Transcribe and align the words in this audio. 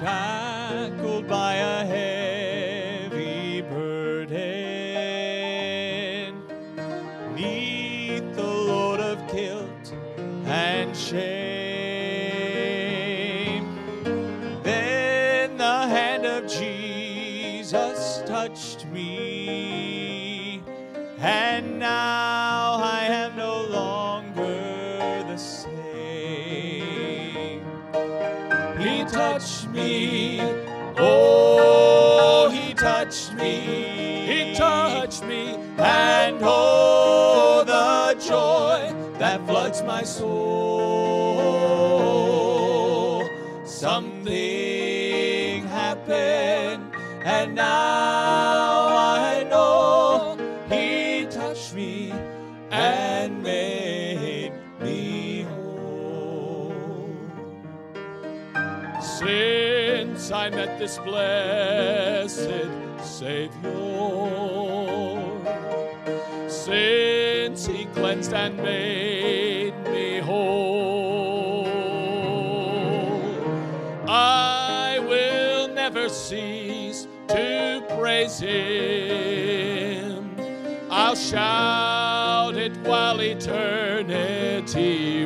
shackled 0.00 1.28
by 1.28 1.56
a 1.56 1.84
heavy 1.84 2.09
me, 29.72 30.40
oh, 30.98 32.50
he 32.52 32.74
touched 32.74 33.32
me, 33.34 34.26
he 34.26 34.54
touched 34.54 35.24
me, 35.24 35.56
and 35.78 36.38
oh, 36.42 37.64
the 37.66 38.14
joy 38.20 38.92
that 39.18 39.46
floods 39.46 39.82
my 39.82 40.02
soul. 40.02 41.30
Something 43.64 45.64
happened, 45.66 46.92
and 47.24 47.54
now 47.54 48.69
Met 60.60 60.76
this 60.78 60.98
blessed 60.98 62.50
Savior, 63.02 63.48
since 66.50 67.64
He 67.64 67.86
cleansed 67.86 68.34
and 68.34 68.58
made 68.58 69.72
me 69.90 70.18
whole, 70.18 71.64
I 74.06 74.98
will 75.08 75.68
never 75.68 76.10
cease 76.10 77.06
to 77.28 77.82
praise 77.98 78.40
Him. 78.40 80.36
I'll 80.90 81.16
shout 81.16 82.56
it 82.56 82.76
while 82.86 83.22
eternity 83.22 85.19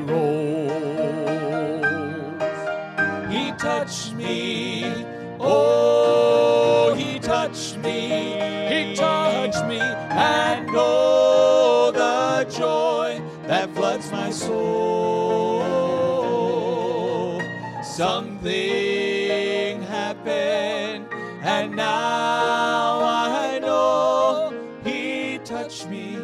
Something 17.96 19.80
happened, 19.82 21.06
and 21.42 21.76
now 21.76 22.98
I 22.98 23.60
know 23.60 24.52
he 24.82 25.38
touched 25.44 25.88
me 25.88 26.18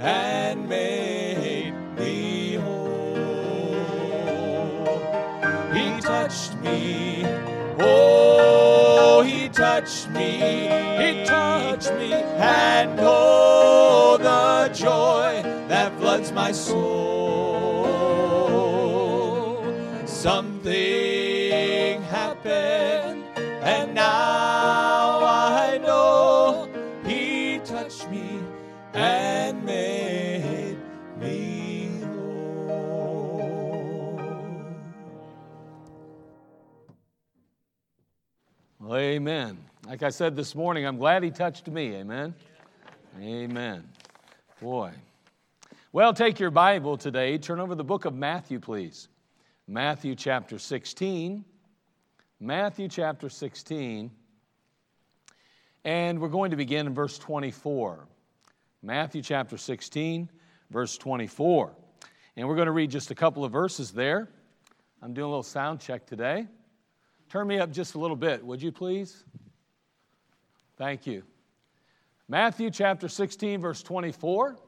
and 0.00 0.68
made 0.68 1.74
me 1.96 2.54
whole. 2.54 3.76
He 5.72 6.00
touched 6.00 6.56
me. 6.56 7.24
Oh, 7.78 9.22
he 9.24 9.48
touched 9.48 10.10
me. 10.10 10.40
He 10.98 11.24
touched 11.24 11.92
me. 11.92 12.14
And 12.14 12.98
oh, 13.00 14.18
the 14.18 14.74
joy 14.74 15.40
that 15.68 15.96
floods 16.00 16.32
my 16.32 16.50
soul. 16.50 17.12
Something 20.04 21.11
amen. 39.12 39.58
Like 39.86 40.02
I 40.02 40.08
said 40.08 40.34
this 40.34 40.54
morning, 40.54 40.86
I'm 40.86 40.96
glad 40.96 41.22
he 41.22 41.30
touched 41.30 41.68
me. 41.68 41.96
Amen. 41.96 42.34
Amen. 43.20 43.86
Boy. 44.58 44.92
Well, 45.92 46.14
take 46.14 46.40
your 46.40 46.50
Bible 46.50 46.96
today. 46.96 47.36
Turn 47.36 47.60
over 47.60 47.74
the 47.74 47.84
book 47.84 48.06
of 48.06 48.14
Matthew, 48.14 48.58
please. 48.58 49.08
Matthew 49.68 50.14
chapter 50.14 50.58
16. 50.58 51.44
Matthew 52.40 52.88
chapter 52.88 53.28
16. 53.28 54.10
And 55.84 56.18
we're 56.18 56.28
going 56.28 56.50
to 56.50 56.56
begin 56.56 56.86
in 56.86 56.94
verse 56.94 57.18
24. 57.18 58.06
Matthew 58.82 59.20
chapter 59.20 59.58
16, 59.58 60.30
verse 60.70 60.96
24. 60.96 61.74
And 62.38 62.48
we're 62.48 62.56
going 62.56 62.64
to 62.66 62.72
read 62.72 62.90
just 62.90 63.10
a 63.10 63.14
couple 63.14 63.44
of 63.44 63.52
verses 63.52 63.90
there. 63.90 64.30
I'm 65.02 65.12
doing 65.12 65.26
a 65.26 65.28
little 65.28 65.42
sound 65.42 65.80
check 65.80 66.06
today. 66.06 66.46
Turn 67.32 67.46
me 67.46 67.58
up 67.58 67.70
just 67.70 67.94
a 67.94 67.98
little 67.98 68.14
bit, 68.14 68.44
would 68.44 68.60
you 68.60 68.70
please? 68.70 69.24
Thank 70.76 71.06
you. 71.06 71.22
Matthew 72.28 72.70
chapter 72.70 73.08
16, 73.08 73.58
verse 73.58 73.82
24. 73.82 74.58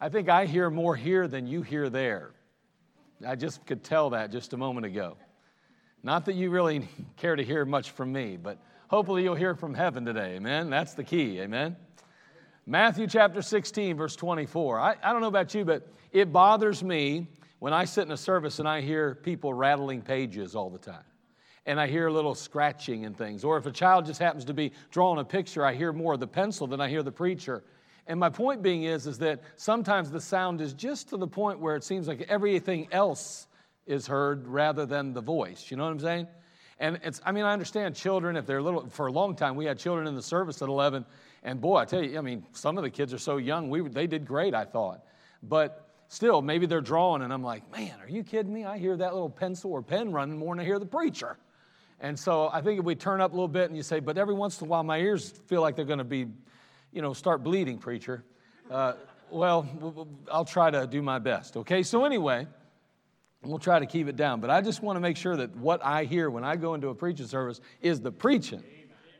I 0.00 0.08
think 0.08 0.28
I 0.28 0.46
hear 0.46 0.70
more 0.70 0.94
here 0.94 1.26
than 1.26 1.48
you 1.48 1.62
hear 1.62 1.90
there. 1.90 2.30
I 3.26 3.34
just 3.34 3.66
could 3.66 3.82
tell 3.82 4.10
that 4.10 4.30
just 4.30 4.52
a 4.52 4.56
moment 4.56 4.86
ago. 4.86 5.16
Not 6.04 6.26
that 6.26 6.36
you 6.36 6.50
really 6.50 6.86
care 7.16 7.34
to 7.34 7.42
hear 7.42 7.64
much 7.64 7.90
from 7.90 8.12
me, 8.12 8.38
but 8.40 8.58
hopefully 8.86 9.24
you'll 9.24 9.34
hear 9.34 9.56
from 9.56 9.74
heaven 9.74 10.04
today. 10.04 10.36
Amen. 10.36 10.70
That's 10.70 10.94
the 10.94 11.02
key. 11.02 11.40
Amen. 11.40 11.74
Matthew 12.66 13.08
chapter 13.08 13.42
16, 13.42 13.96
verse 13.96 14.14
24. 14.14 14.78
I, 14.78 14.94
I 15.02 15.10
don't 15.10 15.22
know 15.22 15.26
about 15.26 15.54
you, 15.54 15.64
but 15.64 15.88
it 16.12 16.32
bothers 16.32 16.84
me 16.84 17.26
when 17.64 17.72
I 17.72 17.86
sit 17.86 18.04
in 18.04 18.12
a 18.12 18.16
service 18.18 18.58
and 18.58 18.68
I 18.68 18.82
hear 18.82 19.14
people 19.14 19.54
rattling 19.54 20.02
pages 20.02 20.54
all 20.54 20.68
the 20.68 20.78
time. 20.78 21.06
And 21.64 21.80
I 21.80 21.86
hear 21.86 22.08
a 22.08 22.12
little 22.12 22.34
scratching 22.34 23.06
and 23.06 23.16
things. 23.16 23.42
Or 23.42 23.56
if 23.56 23.64
a 23.64 23.70
child 23.70 24.04
just 24.04 24.20
happens 24.20 24.44
to 24.44 24.52
be 24.52 24.72
drawing 24.90 25.18
a 25.18 25.24
picture, 25.24 25.64
I 25.64 25.72
hear 25.72 25.90
more 25.90 26.12
of 26.12 26.20
the 26.20 26.26
pencil 26.26 26.66
than 26.66 26.78
I 26.82 26.90
hear 26.90 27.02
the 27.02 27.10
preacher. 27.10 27.64
And 28.06 28.20
my 28.20 28.28
point 28.28 28.62
being 28.62 28.82
is, 28.82 29.06
is 29.06 29.16
that 29.20 29.40
sometimes 29.56 30.10
the 30.10 30.20
sound 30.20 30.60
is 30.60 30.74
just 30.74 31.08
to 31.08 31.16
the 31.16 31.26
point 31.26 31.58
where 31.58 31.74
it 31.74 31.84
seems 31.84 32.06
like 32.06 32.26
everything 32.28 32.86
else 32.92 33.46
is 33.86 34.06
heard 34.06 34.46
rather 34.46 34.84
than 34.84 35.14
the 35.14 35.22
voice. 35.22 35.70
You 35.70 35.78
know 35.78 35.84
what 35.84 35.92
I'm 35.92 36.00
saying? 36.00 36.26
And 36.78 37.00
it's, 37.02 37.22
I 37.24 37.32
mean, 37.32 37.44
I 37.44 37.54
understand 37.54 37.96
children, 37.96 38.36
if 38.36 38.44
they're 38.44 38.60
little, 38.60 38.90
for 38.90 39.06
a 39.06 39.12
long 39.12 39.36
time, 39.36 39.56
we 39.56 39.64
had 39.64 39.78
children 39.78 40.06
in 40.06 40.14
the 40.14 40.22
service 40.22 40.60
at 40.60 40.68
11. 40.68 41.06
And 41.42 41.62
boy, 41.62 41.76
I 41.78 41.86
tell 41.86 42.02
you, 42.02 42.18
I 42.18 42.20
mean, 42.20 42.44
some 42.52 42.76
of 42.76 42.84
the 42.84 42.90
kids 42.90 43.14
are 43.14 43.18
so 43.18 43.38
young, 43.38 43.70
we, 43.70 43.88
they 43.88 44.06
did 44.06 44.26
great, 44.26 44.54
I 44.54 44.66
thought. 44.66 45.00
But 45.42 45.83
still, 46.14 46.40
maybe 46.40 46.66
they're 46.66 46.80
drawing, 46.80 47.22
and 47.22 47.32
I'm 47.32 47.42
like, 47.42 47.70
man, 47.72 47.94
are 48.00 48.08
you 48.08 48.22
kidding 48.22 48.52
me? 48.52 48.64
I 48.64 48.78
hear 48.78 48.96
that 48.96 49.12
little 49.12 49.28
pencil 49.28 49.72
or 49.72 49.82
pen 49.82 50.12
running 50.12 50.38
more 50.38 50.54
than 50.54 50.60
I 50.60 50.64
hear 50.64 50.78
the 50.78 50.86
preacher. 50.86 51.36
And 52.00 52.18
so 52.18 52.48
I 52.52 52.60
think 52.60 52.78
if 52.78 52.84
we 52.84 52.94
turn 52.94 53.20
up 53.20 53.32
a 53.32 53.34
little 53.34 53.48
bit 53.48 53.68
and 53.68 53.76
you 53.76 53.82
say, 53.82 54.00
but 54.00 54.16
every 54.16 54.34
once 54.34 54.60
in 54.60 54.66
a 54.66 54.70
while 54.70 54.82
my 54.82 54.98
ears 54.98 55.30
feel 55.46 55.60
like 55.60 55.76
they're 55.76 55.84
going 55.84 55.98
to 55.98 56.04
be, 56.04 56.26
you 56.92 57.02
know, 57.02 57.12
start 57.12 57.42
bleeding, 57.42 57.78
preacher. 57.78 58.24
Uh, 58.70 58.94
well, 59.30 60.08
I'll 60.30 60.44
try 60.44 60.70
to 60.70 60.86
do 60.86 61.02
my 61.02 61.18
best, 61.18 61.56
okay? 61.56 61.82
So, 61.82 62.04
anyway, 62.04 62.46
we'll 63.42 63.58
try 63.58 63.78
to 63.78 63.86
keep 63.86 64.06
it 64.06 64.16
down. 64.16 64.40
But 64.40 64.50
I 64.50 64.60
just 64.60 64.82
want 64.82 64.96
to 64.96 65.00
make 65.00 65.16
sure 65.16 65.36
that 65.36 65.56
what 65.56 65.84
I 65.84 66.04
hear 66.04 66.30
when 66.30 66.44
I 66.44 66.56
go 66.56 66.74
into 66.74 66.88
a 66.88 66.94
preaching 66.94 67.26
service 67.26 67.60
is 67.80 68.00
the 68.00 68.12
preaching. 68.12 68.62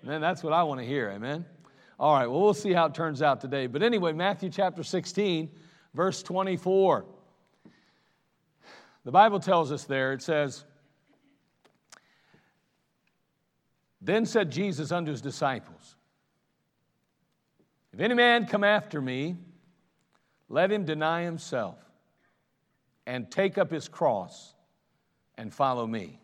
And 0.07 0.23
that's 0.23 0.43
what 0.43 0.53
I 0.53 0.63
want 0.63 0.81
to 0.81 0.87
hear, 0.87 1.11
amen? 1.11 1.45
All 1.99 2.15
right, 2.15 2.27
well, 2.27 2.43
we'll 2.43 2.55
see 2.55 2.73
how 2.73 2.87
it 2.87 2.95
turns 2.95 3.23
out 3.23 3.41
today. 3.41 3.67
But 3.67 3.83
anyway, 3.83 4.13
Matthew 4.13 4.51
chapter 4.51 4.83
16, 4.83 5.49
verse 5.94 6.23
24. 6.23 7.05
The 9.05 9.12
Bible 9.12 9.41
tells 9.41 9.70
us 9.70 9.85
there, 9.85 10.12
it 10.12 10.23
says, 10.23 10.64
Then 14.00 14.26
said 14.26 14.50
Jesus 14.50 14.93
unto 14.93 15.11
his 15.11 15.23
disciples, 15.23 15.96
If 17.93 18.00
any 18.00 18.14
man 18.14 18.46
come 18.46 18.64
after 18.64 19.00
me, 19.00 19.37
let 20.49 20.70
him 20.70 20.85
deny 20.85 21.23
himself 21.23 21.79
and 23.06 23.31
take 23.31 23.56
up 23.56 23.70
his 23.70 23.88
cross 23.88 24.55
and 25.37 25.52
follow 25.52 25.87
me. 25.87 26.20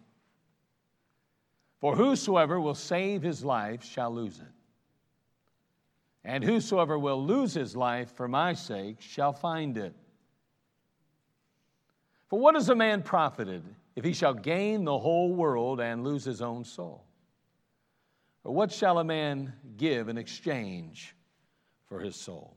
For 1.81 1.97
whosoever 1.97 2.61
will 2.61 2.75
save 2.75 3.23
his 3.23 3.43
life 3.43 3.83
shall 3.83 4.11
lose 4.13 4.39
it. 4.39 4.60
And 6.25 6.45
whosoever 6.45 6.99
will 6.99 7.25
lose 7.25 7.55
his 7.55 7.75
life 7.75 8.13
for 8.15 8.29
my 8.29 8.53
sake 8.53 9.01
shall 9.01 9.33
find 9.33 9.77
it. 9.79 9.95
For 12.29 12.39
what 12.39 12.57
is 12.57 12.69
a 12.69 12.75
man 12.75 13.03
profited 13.03 13.65
if 13.97 14.05
he 14.05 14.13
shall 14.13 14.35
gain 14.35 14.85
the 14.85 14.99
whole 14.99 15.35
world 15.35 15.81
and 15.81 16.05
lose 16.05 16.25
his 16.25 16.43
own 16.43 16.65
soul? 16.65 17.05
Or 18.45 18.55
what 18.55 18.73
shall 18.73 18.99
a 18.99 19.05
man 19.05 19.53
give 19.77 20.09
in 20.09 20.17
exchange 20.17 21.15
for 21.89 22.01
his 22.01 22.17
soul? 22.17 22.57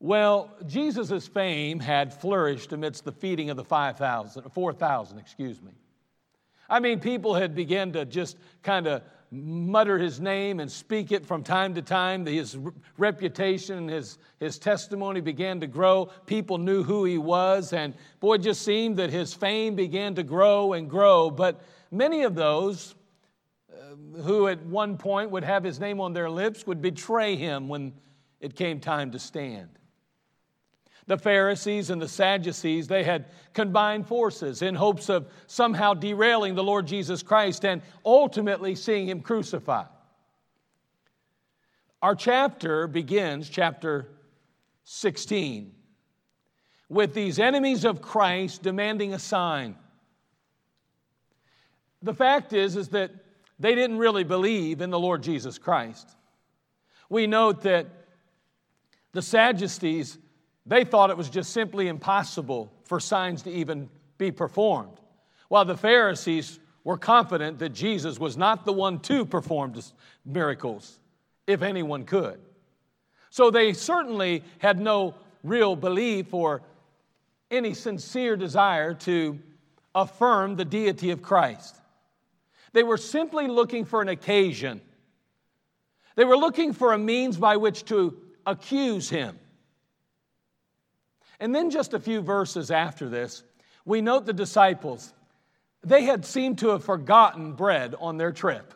Well, 0.00 0.50
Jesus' 0.66 1.28
fame 1.28 1.78
had 1.78 2.12
flourished 2.12 2.72
amidst 2.72 3.04
the 3.04 3.12
feeding 3.12 3.50
of 3.50 3.56
the 3.56 3.64
5,000, 3.64 4.50
4,000, 4.50 5.18
excuse 5.18 5.62
me. 5.62 5.72
I 6.68 6.80
mean, 6.80 6.98
people 6.98 7.34
had 7.34 7.54
begun 7.54 7.92
to 7.92 8.04
just 8.04 8.36
kind 8.62 8.86
of 8.86 9.02
mutter 9.32 9.98
his 9.98 10.20
name 10.20 10.60
and 10.60 10.70
speak 10.70 11.10
it 11.10 11.24
from 11.24 11.42
time 11.42 11.74
to 11.74 11.82
time. 11.82 12.26
His 12.26 12.58
reputation 12.98 13.78
and 13.78 13.90
his, 13.90 14.18
his 14.38 14.58
testimony 14.58 15.22
began 15.22 15.58
to 15.60 15.66
grow. 15.66 16.10
People 16.26 16.58
knew 16.58 16.82
who 16.82 17.04
he 17.04 17.16
was, 17.16 17.72
and 17.72 17.94
boy, 18.20 18.34
it 18.34 18.42
just 18.42 18.62
seemed 18.62 18.98
that 18.98 19.10
his 19.10 19.32
fame 19.32 19.74
began 19.74 20.14
to 20.16 20.22
grow 20.22 20.74
and 20.74 20.88
grow. 20.88 21.30
But 21.30 21.62
many 21.90 22.22
of 22.22 22.34
those 22.34 22.94
uh, 23.72 24.20
who 24.20 24.48
at 24.48 24.62
one 24.66 24.98
point 24.98 25.30
would 25.30 25.44
have 25.44 25.64
his 25.64 25.80
name 25.80 25.98
on 26.00 26.12
their 26.12 26.28
lips 26.28 26.66
would 26.66 26.82
betray 26.82 27.34
him 27.34 27.68
when 27.68 27.94
it 28.40 28.54
came 28.54 28.80
time 28.80 29.12
to 29.12 29.18
stand. 29.18 29.70
The 31.06 31.18
Pharisees 31.18 31.90
and 31.90 32.00
the 32.00 32.08
Sadducees, 32.08 32.86
they 32.86 33.02
had 33.02 33.26
combined 33.54 34.06
forces 34.06 34.62
in 34.62 34.74
hopes 34.74 35.08
of 35.08 35.28
somehow 35.46 35.94
derailing 35.94 36.54
the 36.54 36.62
Lord 36.62 36.86
Jesus 36.86 37.22
Christ 37.22 37.64
and 37.64 37.82
ultimately 38.04 38.74
seeing 38.74 39.08
him 39.08 39.20
crucified. 39.20 39.88
Our 42.00 42.14
chapter 42.14 42.86
begins, 42.86 43.48
chapter 43.48 44.08
16, 44.84 45.72
with 46.88 47.14
these 47.14 47.38
enemies 47.38 47.84
of 47.84 48.02
Christ 48.02 48.62
demanding 48.62 49.14
a 49.14 49.18
sign. 49.18 49.76
The 52.02 52.14
fact 52.14 52.52
is, 52.52 52.76
is 52.76 52.88
that 52.88 53.12
they 53.58 53.74
didn't 53.74 53.98
really 53.98 54.24
believe 54.24 54.80
in 54.80 54.90
the 54.90 54.98
Lord 54.98 55.22
Jesus 55.22 55.58
Christ. 55.58 56.16
We 57.08 57.26
note 57.26 57.62
that 57.62 57.86
the 59.12 59.22
Sadducees 59.22 60.18
they 60.66 60.84
thought 60.84 61.10
it 61.10 61.16
was 61.16 61.30
just 61.30 61.52
simply 61.52 61.88
impossible 61.88 62.72
for 62.84 63.00
signs 63.00 63.42
to 63.42 63.50
even 63.50 63.88
be 64.18 64.30
performed, 64.30 64.98
while 65.48 65.64
the 65.64 65.76
Pharisees 65.76 66.58
were 66.84 66.98
confident 66.98 67.58
that 67.58 67.70
Jesus 67.70 68.18
was 68.18 68.36
not 68.36 68.64
the 68.64 68.72
one 68.72 68.98
to 69.00 69.24
perform 69.24 69.74
miracles, 70.24 70.98
if 71.46 71.62
anyone 71.62 72.04
could. 72.04 72.40
So 73.30 73.50
they 73.50 73.72
certainly 73.72 74.44
had 74.58 74.80
no 74.80 75.14
real 75.42 75.74
belief 75.74 76.34
or 76.34 76.62
any 77.50 77.74
sincere 77.74 78.36
desire 78.36 78.94
to 78.94 79.38
affirm 79.94 80.56
the 80.56 80.64
deity 80.64 81.10
of 81.10 81.22
Christ. 81.22 81.76
They 82.72 82.82
were 82.82 82.96
simply 82.96 83.46
looking 83.46 83.84
for 83.84 84.00
an 84.00 84.08
occasion. 84.08 84.80
They 86.16 86.24
were 86.24 86.36
looking 86.36 86.72
for 86.72 86.92
a 86.92 86.98
means 86.98 87.36
by 87.36 87.56
which 87.56 87.84
to 87.86 88.16
accuse 88.46 89.08
him. 89.08 89.38
And 91.42 91.52
then, 91.52 91.70
just 91.70 91.92
a 91.92 91.98
few 91.98 92.20
verses 92.20 92.70
after 92.70 93.08
this, 93.08 93.42
we 93.84 94.00
note 94.00 94.26
the 94.26 94.32
disciples. 94.32 95.12
They 95.82 96.04
had 96.04 96.24
seemed 96.24 96.58
to 96.58 96.68
have 96.68 96.84
forgotten 96.84 97.54
bread 97.54 97.96
on 97.98 98.16
their 98.16 98.30
trip. 98.30 98.72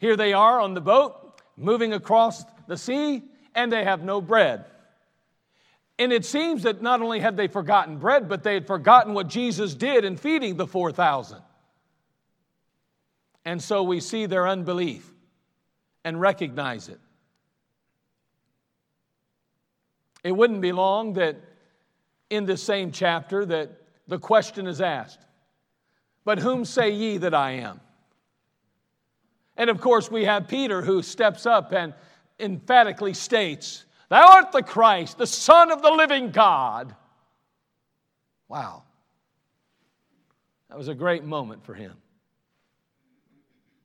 Here 0.00 0.16
they 0.16 0.32
are 0.32 0.60
on 0.60 0.74
the 0.74 0.80
boat, 0.80 1.40
moving 1.56 1.92
across 1.92 2.44
the 2.66 2.76
sea, 2.76 3.22
and 3.54 3.70
they 3.70 3.84
have 3.84 4.02
no 4.02 4.20
bread. 4.20 4.64
And 6.00 6.12
it 6.12 6.24
seems 6.24 6.64
that 6.64 6.82
not 6.82 7.00
only 7.00 7.20
had 7.20 7.36
they 7.36 7.46
forgotten 7.46 7.98
bread, 7.98 8.28
but 8.28 8.42
they 8.42 8.54
had 8.54 8.66
forgotten 8.66 9.14
what 9.14 9.28
Jesus 9.28 9.74
did 9.74 10.04
in 10.04 10.16
feeding 10.16 10.56
the 10.56 10.66
4,000. 10.66 11.38
And 13.44 13.62
so 13.62 13.84
we 13.84 14.00
see 14.00 14.26
their 14.26 14.48
unbelief 14.48 15.08
and 16.04 16.20
recognize 16.20 16.88
it. 16.88 16.98
It 20.24 20.32
wouldn't 20.32 20.60
be 20.60 20.72
long 20.72 21.12
that 21.12 21.36
in 22.30 22.44
this 22.44 22.62
same 22.62 22.92
chapter 22.92 23.44
that 23.46 23.70
the 24.06 24.18
question 24.18 24.66
is 24.66 24.80
asked 24.80 25.20
But 26.24 26.38
whom 26.38 26.64
say 26.64 26.90
ye 26.90 27.18
that 27.18 27.34
I 27.34 27.52
am? 27.52 27.80
And 29.56 29.70
of 29.70 29.80
course, 29.80 30.10
we 30.10 30.24
have 30.24 30.46
Peter 30.46 30.82
who 30.82 31.02
steps 31.02 31.44
up 31.44 31.72
and 31.72 31.92
emphatically 32.38 33.12
states, 33.14 33.84
Thou 34.08 34.24
art 34.24 34.52
the 34.52 34.62
Christ, 34.62 35.18
the 35.18 35.26
Son 35.26 35.70
of 35.70 35.82
the 35.82 35.90
living 35.90 36.30
God. 36.30 36.94
Wow. 38.48 38.84
That 40.68 40.78
was 40.78 40.88
a 40.88 40.94
great 40.94 41.24
moment 41.24 41.64
for 41.64 41.74
him, 41.74 41.94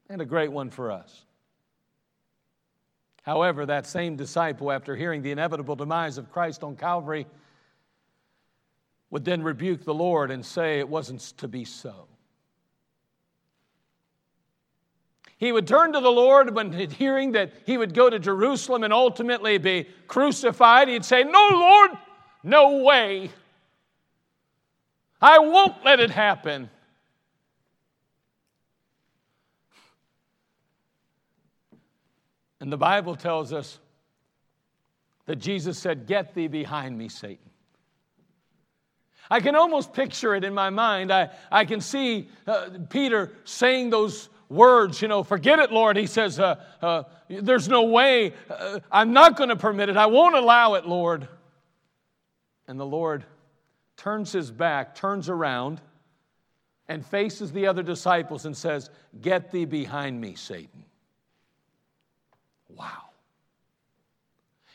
and 0.10 0.22
a 0.22 0.26
great 0.26 0.52
one 0.52 0.70
for 0.70 0.92
us. 0.92 1.26
However, 3.24 3.66
that 3.66 3.88
same 3.88 4.18
disciple, 4.18 4.70
after 4.70 4.96
hearing 4.96 5.22
the 5.22 5.32
inevitable 5.32 5.78
demise 5.78 6.18
of 6.18 6.30
Christ 6.30 6.62
on 6.62 6.76
Calvary, 6.76 7.26
would 9.14 9.26
then 9.26 9.44
rebuke 9.44 9.86
the 9.86 9.94
Lord 9.94 10.32
and 10.32 10.44
say 10.44 10.80
it 10.80 10.90
wasn't 10.90 11.22
to 11.38 11.48
be 11.48 11.66
so. 11.66 12.08
He 15.38 15.52
would 15.52 15.68
turn 15.68 15.94
to 15.94 16.00
the 16.00 16.10
Lord 16.10 16.56
when 16.56 16.72
hearing 16.90 17.34
that 17.34 17.54
he 17.68 17.78
would 17.78 17.94
go 17.94 18.10
to 18.10 18.18
Jerusalem 18.18 18.84
and 18.84 18.92
ultimately 18.92 19.60
be 19.60 19.88
crucified. 20.08 20.88
He'd 20.88 21.06
say, 21.06 21.24
No, 21.24 21.48
Lord, 21.52 21.92
no 22.42 22.78
way. 22.78 23.30
I 25.22 25.38
won't 25.38 25.86
let 25.86 26.00
it 26.00 26.10
happen. 26.10 26.72
And 32.60 32.74
the 32.74 32.78
Bible 32.78 33.16
tells 33.16 33.54
us 33.54 33.78
that 35.28 35.36
Jesus 35.36 35.78
said, 35.78 36.08
Get 36.08 36.34
thee 36.34 36.48
behind 36.48 36.98
me, 36.98 37.10
Satan. 37.10 37.53
I 39.34 39.40
can 39.40 39.56
almost 39.56 39.94
picture 39.94 40.36
it 40.36 40.44
in 40.44 40.54
my 40.54 40.70
mind. 40.70 41.12
I, 41.12 41.32
I 41.52 41.66
can 41.66 41.82
see 41.82 42.30
uh, 42.46 42.70
Peter 42.88 43.32
saying 43.46 43.90
those 43.90 44.30
words, 44.48 45.02
you 45.02 45.08
know, 45.08 45.24
forget 45.24 45.58
it, 45.58 45.72
Lord. 45.72 45.98
He 45.98 46.06
says, 46.06 46.40
uh, 46.40 46.64
uh, 46.84 47.04
There's 47.28 47.68
no 47.68 47.82
way. 47.82 48.34
Uh, 48.48 48.80
I'm 48.92 49.12
not 49.12 49.36
going 49.36 49.50
to 49.50 49.56
permit 49.56 49.90
it. 49.90 49.98
I 49.98 50.06
won't 50.06 50.36
allow 50.36 50.76
it, 50.76 50.86
Lord. 50.86 51.28
And 52.68 52.80
the 52.80 52.86
Lord 52.86 53.26
turns 53.98 54.32
his 54.32 54.52
back, 54.52 54.94
turns 54.94 55.30
around, 55.30 55.82
and 56.88 57.04
faces 57.04 57.52
the 57.52 57.66
other 57.66 57.82
disciples 57.82 58.46
and 58.46 58.56
says, 58.56 58.92
Get 59.20 59.50
thee 59.50 59.66
behind 59.66 60.22
me, 60.22 60.36
Satan. 60.36 60.86
Wow. 62.70 63.10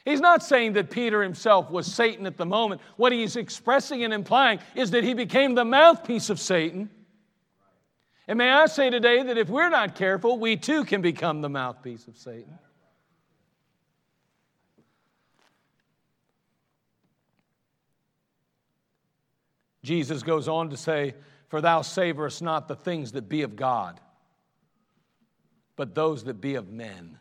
He's 0.08 0.20
not 0.20 0.42
saying 0.42 0.72
that 0.72 0.88
Peter 0.88 1.22
himself 1.22 1.70
was 1.70 1.86
Satan 1.86 2.24
at 2.24 2.38
the 2.38 2.46
moment. 2.46 2.80
What 2.96 3.12
he's 3.12 3.36
expressing 3.36 4.04
and 4.04 4.14
implying 4.14 4.58
is 4.74 4.92
that 4.92 5.04
he 5.04 5.12
became 5.12 5.54
the 5.54 5.66
mouthpiece 5.66 6.30
of 6.30 6.40
Satan. 6.40 6.88
And 8.26 8.38
may 8.38 8.50
I 8.50 8.64
say 8.66 8.88
today 8.88 9.22
that 9.22 9.36
if 9.36 9.50
we're 9.50 9.68
not 9.68 9.96
careful, 9.96 10.38
we 10.38 10.56
too 10.56 10.86
can 10.86 11.02
become 11.02 11.42
the 11.42 11.50
mouthpiece 11.50 12.08
of 12.08 12.16
Satan. 12.16 12.58
Jesus 19.82 20.22
goes 20.22 20.48
on 20.48 20.70
to 20.70 20.78
say, 20.78 21.16
For 21.48 21.60
thou 21.60 21.82
savorest 21.82 22.40
not 22.40 22.66
the 22.66 22.76
things 22.76 23.12
that 23.12 23.28
be 23.28 23.42
of 23.42 23.56
God, 23.56 24.00
but 25.76 25.94
those 25.94 26.24
that 26.24 26.40
be 26.40 26.54
of 26.54 26.70
men. 26.70 27.18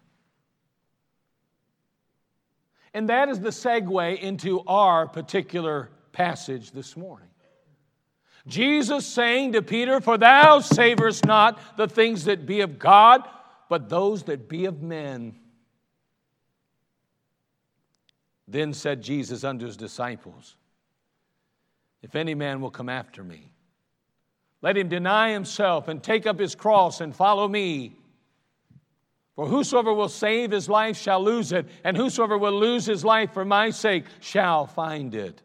And 2.94 3.10
that 3.10 3.29
is 3.29 3.39
the 3.39 3.50
segue 3.50 4.20
into 4.20 4.62
our 4.67 5.08
particular 5.08 5.89
passage 6.12 6.72
this 6.72 6.98
morning. 6.98 7.27
Jesus 8.48 9.06
saying 9.06 9.53
to 9.53 9.62
Peter, 9.62 10.00
For 10.00 10.17
thou 10.17 10.60
savorest 10.60 11.25
not 11.25 11.77
the 11.77 11.88
things 11.88 12.25
that 12.25 12.46
be 12.46 12.62
of 12.62 12.79
God, 12.79 13.27
but 13.70 13.89
those 13.89 14.24
that 14.24 14.48
be 14.48 14.65
of 14.65 14.82
men. 14.82 15.36
Then 18.48 18.74
said 18.74 19.01
Jesus 19.01 19.44
unto 19.44 19.65
his 19.65 19.75
disciples, 19.75 20.56
If 22.01 22.15
any 22.15 22.34
man 22.34 22.62
will 22.62 22.72
come 22.72 22.88
after 22.88 23.24
me, 23.24 23.51
let 24.62 24.77
him 24.77 24.88
deny 24.88 25.32
himself 25.32 25.88
and 25.88 26.01
take 26.01 26.25
up 26.25 26.39
his 26.39 26.56
cross 26.56 27.01
and 27.01 27.15
follow 27.15 27.48
me. 27.48 27.96
For 29.38 29.46
whosoever 29.46 29.94
will 29.94 30.10
save 30.10 30.50
his 30.50 30.67
life 30.67 30.98
shall 30.98 31.24
lose 31.24 31.51
it, 31.51 31.67
and 31.84 31.96
whosoever 31.96 32.39
will 32.39 32.60
lose 32.60 32.88
his 32.88 33.06
life 33.06 33.34
for 33.34 33.46
my 33.46 33.70
sake 33.70 34.06
shall 34.20 34.65
find 34.65 35.13
it. 35.13 35.44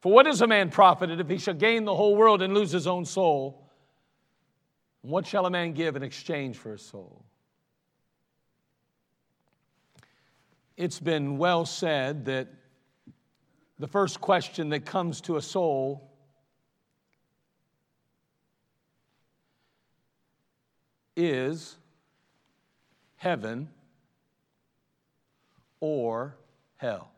For 0.00 0.12
what 0.12 0.26
is 0.26 0.42
a 0.42 0.46
man 0.46 0.68
profited 0.68 1.18
if 1.18 1.26
he 1.26 1.38
shall 1.38 1.54
gain 1.54 1.86
the 1.86 1.94
whole 1.94 2.14
world 2.14 2.42
and 2.42 2.52
lose 2.52 2.70
his 2.70 2.86
own 2.86 3.06
soul? 3.06 3.66
What 5.00 5.26
shall 5.26 5.46
a 5.46 5.50
man 5.50 5.72
give 5.72 5.96
in 5.96 6.02
exchange 6.02 6.58
for 6.58 6.72
his 6.72 6.82
soul? 6.82 7.24
It's 10.76 11.00
been 11.00 11.38
well 11.38 11.64
said 11.64 12.26
that 12.26 12.48
the 13.78 13.88
first 13.88 14.20
question 14.20 14.68
that 14.68 14.84
comes 14.84 15.22
to 15.22 15.38
a 15.38 15.42
soul 15.42 16.12
is 21.16 21.78
heaven 23.20 23.68
or 25.78 26.34
hell? 26.78 27.10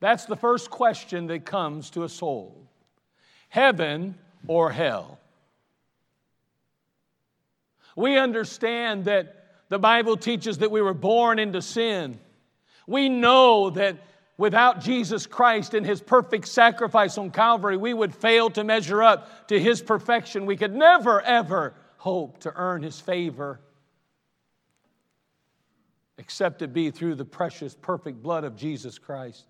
That's 0.00 0.24
the 0.24 0.36
first 0.36 0.68
question 0.68 1.28
that 1.28 1.44
comes 1.44 1.90
to 1.90 2.02
a 2.02 2.08
soul 2.08 2.56
heaven 3.48 4.16
or 4.46 4.70
hell? 4.70 5.18
We 7.94 8.16
understand 8.16 9.04
that 9.04 9.46
the 9.68 9.78
Bible 9.78 10.16
teaches 10.16 10.58
that 10.58 10.70
we 10.70 10.82
were 10.82 10.94
born 10.94 11.38
into 11.38 11.62
sin. 11.62 12.18
We 12.86 13.08
know 13.08 13.70
that 13.70 13.96
without 14.36 14.80
Jesus 14.80 15.26
Christ 15.26 15.74
and 15.74 15.86
His 15.86 16.00
perfect 16.00 16.48
sacrifice 16.48 17.16
on 17.16 17.30
Calvary, 17.30 17.76
we 17.76 17.94
would 17.94 18.12
fail 18.12 18.50
to 18.50 18.64
measure 18.64 19.02
up 19.02 19.48
to 19.48 19.60
His 19.60 19.82
perfection. 19.82 20.46
We 20.46 20.56
could 20.56 20.74
never, 20.74 21.20
ever 21.20 21.74
hope 22.00 22.38
to 22.38 22.50
earn 22.56 22.82
His 22.82 22.98
favor, 22.98 23.60
except 26.16 26.62
it 26.62 26.72
be 26.72 26.90
through 26.90 27.14
the 27.14 27.26
precious, 27.26 27.74
perfect 27.74 28.22
blood 28.22 28.42
of 28.42 28.56
Jesus 28.56 28.98
Christ. 28.98 29.44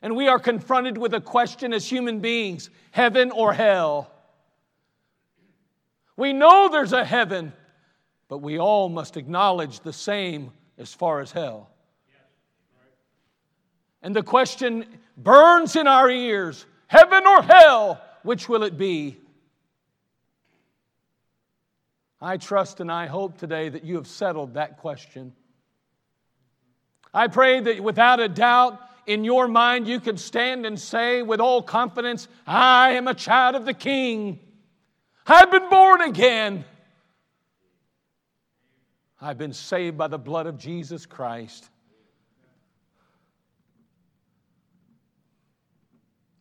And 0.00 0.14
we 0.14 0.28
are 0.28 0.38
confronted 0.38 0.96
with 0.96 1.12
a 1.12 1.20
question 1.20 1.72
as 1.72 1.90
human 1.90 2.20
beings 2.20 2.70
heaven 2.92 3.32
or 3.32 3.52
hell? 3.52 4.12
We 6.16 6.32
know 6.32 6.68
there's 6.70 6.92
a 6.92 7.04
heaven, 7.04 7.52
but 8.28 8.38
we 8.38 8.60
all 8.60 8.88
must 8.88 9.16
acknowledge 9.16 9.80
the 9.80 9.92
same 9.92 10.52
as 10.78 10.94
far 10.94 11.20
as 11.20 11.32
hell. 11.32 11.68
And 14.02 14.14
the 14.14 14.22
question 14.22 14.86
burns 15.16 15.74
in 15.74 15.88
our 15.88 16.08
ears 16.08 16.64
heaven 16.86 17.26
or 17.26 17.42
hell, 17.42 18.00
which 18.22 18.48
will 18.48 18.62
it 18.62 18.78
be? 18.78 19.16
I 22.24 22.38
trust 22.38 22.80
and 22.80 22.90
I 22.90 23.06
hope 23.06 23.36
today 23.36 23.68
that 23.68 23.84
you 23.84 23.96
have 23.96 24.06
settled 24.06 24.54
that 24.54 24.78
question. 24.78 25.34
I 27.12 27.28
pray 27.28 27.60
that 27.60 27.80
without 27.82 28.18
a 28.18 28.30
doubt 28.30 28.80
in 29.06 29.24
your 29.24 29.46
mind 29.46 29.86
you 29.86 30.00
can 30.00 30.16
stand 30.16 30.64
and 30.64 30.80
say 30.80 31.20
with 31.20 31.38
all 31.38 31.60
confidence, 31.60 32.26
I 32.46 32.92
am 32.92 33.08
a 33.08 33.14
child 33.14 33.56
of 33.56 33.66
the 33.66 33.74
King. 33.74 34.40
I've 35.26 35.50
been 35.50 35.68
born 35.68 36.00
again. 36.00 36.64
I've 39.20 39.36
been 39.36 39.52
saved 39.52 39.98
by 39.98 40.08
the 40.08 40.18
blood 40.18 40.46
of 40.46 40.56
Jesus 40.56 41.04
Christ. 41.04 41.68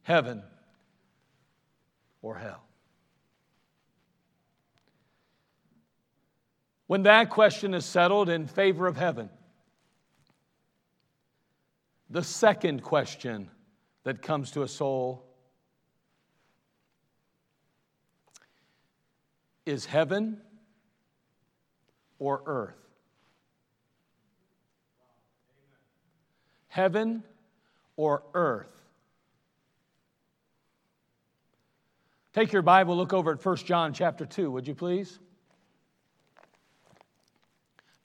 Heaven 0.04 0.44
or 2.22 2.36
hell? 2.36 2.64
When 6.88 7.04
that 7.04 7.30
question 7.30 7.74
is 7.74 7.86
settled 7.86 8.30
in 8.30 8.48
favor 8.48 8.88
of 8.88 8.98
heaven, 8.98 9.30
the 12.10 12.24
second 12.24 12.84
question 12.84 13.50
that 14.04 14.22
comes 14.22 14.52
to 14.52 14.64
a 14.64 14.68
soul 14.68 15.26
is 19.66 19.86
heaven 19.86 20.42
or 22.20 22.44
earth? 22.46 22.76
Heaven 26.68 27.24
or 27.96 28.24
earth? 28.34 28.68
Take 32.34 32.52
your 32.52 32.64
Bible, 32.64 32.98
look 32.98 33.14
over 33.14 33.32
at 33.32 33.46
1 33.46 33.58
John 33.58 33.94
chapter 33.94 34.26
2, 34.26 34.52
would 34.52 34.68
you 34.68 34.76
please? 34.76 35.20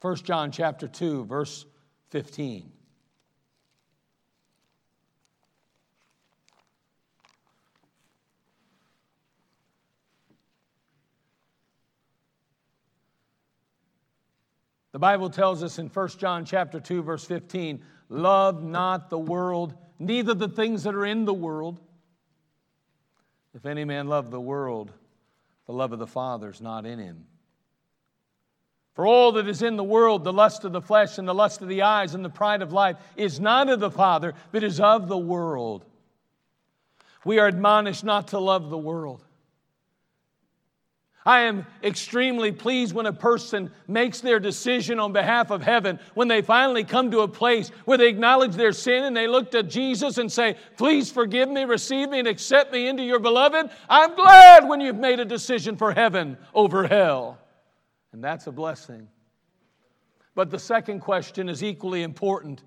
1 0.00 0.16
John 0.16 0.52
chapter 0.52 0.86
2, 0.86 1.24
verse 1.24 1.66
15. 2.10 2.72
The 14.92 14.98
Bible 14.98 15.30
tells 15.30 15.62
us 15.62 15.78
in 15.78 15.88
1 15.88 16.08
John 16.18 16.44
chapter 16.44 16.80
2 16.80 17.02
verse 17.02 17.24
15, 17.24 17.84
love 18.08 18.64
not 18.64 19.10
the 19.10 19.18
world, 19.18 19.74
neither 19.98 20.34
the 20.34 20.48
things 20.48 20.82
that 20.82 20.94
are 20.94 21.06
in 21.06 21.24
the 21.24 21.34
world. 21.34 21.80
If 23.54 23.66
any 23.66 23.84
man 23.84 24.08
love 24.08 24.30
the 24.30 24.40
world, 24.40 24.92
the 25.66 25.72
love 25.72 25.92
of 25.92 25.98
the 25.98 26.06
Father 26.06 26.50
is 26.50 26.60
not 26.60 26.86
in 26.86 26.98
him. 26.98 27.26
For 28.98 29.06
all 29.06 29.30
that 29.30 29.46
is 29.46 29.62
in 29.62 29.76
the 29.76 29.84
world, 29.84 30.24
the 30.24 30.32
lust 30.32 30.64
of 30.64 30.72
the 30.72 30.80
flesh 30.80 31.18
and 31.18 31.28
the 31.28 31.32
lust 31.32 31.62
of 31.62 31.68
the 31.68 31.82
eyes 31.82 32.16
and 32.16 32.24
the 32.24 32.28
pride 32.28 32.62
of 32.62 32.72
life, 32.72 32.96
is 33.16 33.38
not 33.38 33.68
of 33.68 33.78
the 33.78 33.92
Father, 33.92 34.34
but 34.50 34.64
is 34.64 34.80
of 34.80 35.06
the 35.06 35.16
world. 35.16 35.84
We 37.24 37.38
are 37.38 37.46
admonished 37.46 38.02
not 38.02 38.26
to 38.28 38.40
love 38.40 38.70
the 38.70 38.76
world. 38.76 39.24
I 41.24 41.42
am 41.42 41.64
extremely 41.84 42.50
pleased 42.50 42.92
when 42.92 43.06
a 43.06 43.12
person 43.12 43.70
makes 43.86 44.20
their 44.20 44.40
decision 44.40 44.98
on 44.98 45.12
behalf 45.12 45.52
of 45.52 45.62
heaven, 45.62 46.00
when 46.14 46.26
they 46.26 46.42
finally 46.42 46.82
come 46.82 47.12
to 47.12 47.20
a 47.20 47.28
place 47.28 47.68
where 47.84 47.98
they 47.98 48.08
acknowledge 48.08 48.56
their 48.56 48.72
sin 48.72 49.04
and 49.04 49.16
they 49.16 49.28
look 49.28 49.52
to 49.52 49.62
Jesus 49.62 50.18
and 50.18 50.32
say, 50.32 50.56
Please 50.76 51.08
forgive 51.08 51.48
me, 51.48 51.62
receive 51.62 52.08
me, 52.08 52.18
and 52.18 52.26
accept 52.26 52.72
me 52.72 52.88
into 52.88 53.04
your 53.04 53.20
beloved. 53.20 53.70
I'm 53.88 54.16
glad 54.16 54.66
when 54.66 54.80
you've 54.80 54.98
made 54.98 55.20
a 55.20 55.24
decision 55.24 55.76
for 55.76 55.92
heaven 55.92 56.36
over 56.52 56.88
hell. 56.88 57.38
And 58.18 58.24
that's 58.24 58.48
a 58.48 58.50
blessing. 58.50 59.06
But 60.34 60.50
the 60.50 60.58
second 60.58 61.02
question 61.02 61.48
is 61.48 61.62
equally 61.62 62.02
important 62.02 62.64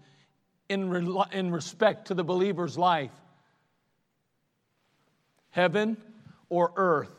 in, 0.70 0.90
re- 0.90 1.26
in 1.34 1.52
respect 1.52 2.08
to 2.08 2.14
the 2.14 2.24
believer's 2.24 2.78
life 2.78 3.12
heaven 5.50 5.98
or 6.48 6.72
earth? 6.78 7.12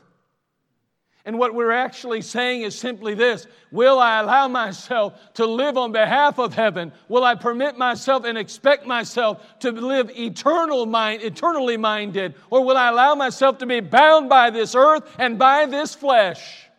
And 1.27 1.39
what 1.39 1.55
we're 1.55 1.73
actually 1.73 2.23
saying 2.23 2.63
is 2.63 2.75
simply 2.75 3.13
this 3.13 3.47
Will 3.71 3.99
I 3.99 4.21
allow 4.21 4.49
myself 4.49 5.35
to 5.35 5.45
live 5.45 5.77
on 5.77 5.93
behalf 5.93 6.39
of 6.39 6.55
heaven? 6.55 6.91
Will 7.11 7.25
I 7.25 7.35
permit 7.35 7.77
myself 7.77 8.25
and 8.25 8.39
expect 8.39 8.87
myself 8.87 9.45
to 9.59 9.73
live 9.73 10.11
eternal 10.19 10.87
mind, 10.87 11.21
eternally 11.21 11.77
minded? 11.77 12.35
Or 12.49 12.65
will 12.65 12.79
I 12.79 12.89
allow 12.89 13.15
myself 13.15 13.59
to 13.59 13.67
be 13.67 13.81
bound 13.81 14.31
by 14.31 14.49
this 14.49 14.75
earth 14.75 15.05
and 15.19 15.39
by 15.39 15.67
this 15.67 15.95
flesh? 15.95 16.71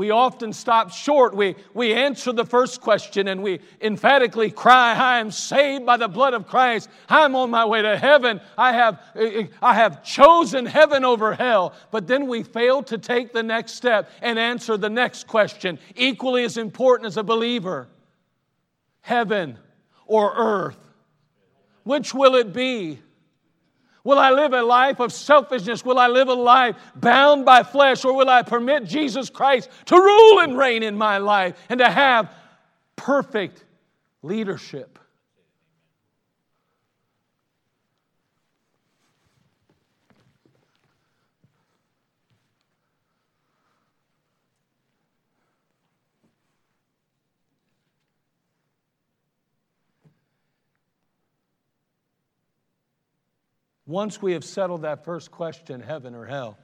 We 0.00 0.12
often 0.12 0.54
stop 0.54 0.92
short. 0.92 1.36
We, 1.36 1.56
we 1.74 1.92
answer 1.92 2.32
the 2.32 2.46
first 2.46 2.80
question 2.80 3.28
and 3.28 3.42
we 3.42 3.60
emphatically 3.82 4.50
cry, 4.50 4.94
I 4.94 5.18
am 5.18 5.30
saved 5.30 5.84
by 5.84 5.98
the 5.98 6.08
blood 6.08 6.32
of 6.32 6.46
Christ. 6.46 6.88
I'm 7.06 7.36
on 7.36 7.50
my 7.50 7.66
way 7.66 7.82
to 7.82 7.98
heaven. 7.98 8.40
I 8.56 8.72
have, 8.72 8.98
I 9.60 9.74
have 9.74 10.02
chosen 10.02 10.64
heaven 10.64 11.04
over 11.04 11.34
hell. 11.34 11.74
But 11.90 12.06
then 12.06 12.28
we 12.28 12.44
fail 12.44 12.82
to 12.84 12.96
take 12.96 13.34
the 13.34 13.42
next 13.42 13.72
step 13.72 14.10
and 14.22 14.38
answer 14.38 14.78
the 14.78 14.88
next 14.88 15.26
question, 15.26 15.78
equally 15.94 16.44
as 16.44 16.56
important 16.56 17.06
as 17.06 17.18
a 17.18 17.22
believer 17.22 17.86
heaven 19.02 19.58
or 20.06 20.32
earth? 20.34 20.78
Which 21.82 22.14
will 22.14 22.36
it 22.36 22.54
be? 22.54 23.00
Will 24.02 24.18
I 24.18 24.30
live 24.30 24.52
a 24.52 24.62
life 24.62 25.00
of 25.00 25.12
selfishness? 25.12 25.84
Will 25.84 25.98
I 25.98 26.06
live 26.06 26.28
a 26.28 26.34
life 26.34 26.76
bound 26.96 27.44
by 27.44 27.62
flesh? 27.62 28.04
Or 28.04 28.14
will 28.14 28.30
I 28.30 28.42
permit 28.42 28.84
Jesus 28.84 29.28
Christ 29.28 29.68
to 29.86 29.96
rule 29.96 30.40
and 30.40 30.56
reign 30.56 30.82
in 30.82 30.96
my 30.96 31.18
life 31.18 31.56
and 31.68 31.78
to 31.80 31.90
have 31.90 32.34
perfect 32.96 33.64
leadership? 34.22 34.98
Once 53.90 54.22
we 54.22 54.34
have 54.34 54.44
settled 54.44 54.82
that 54.82 55.04
first 55.04 55.32
question, 55.32 55.80
heaven 55.80 56.14
or 56.14 56.24
hell, 56.24 56.56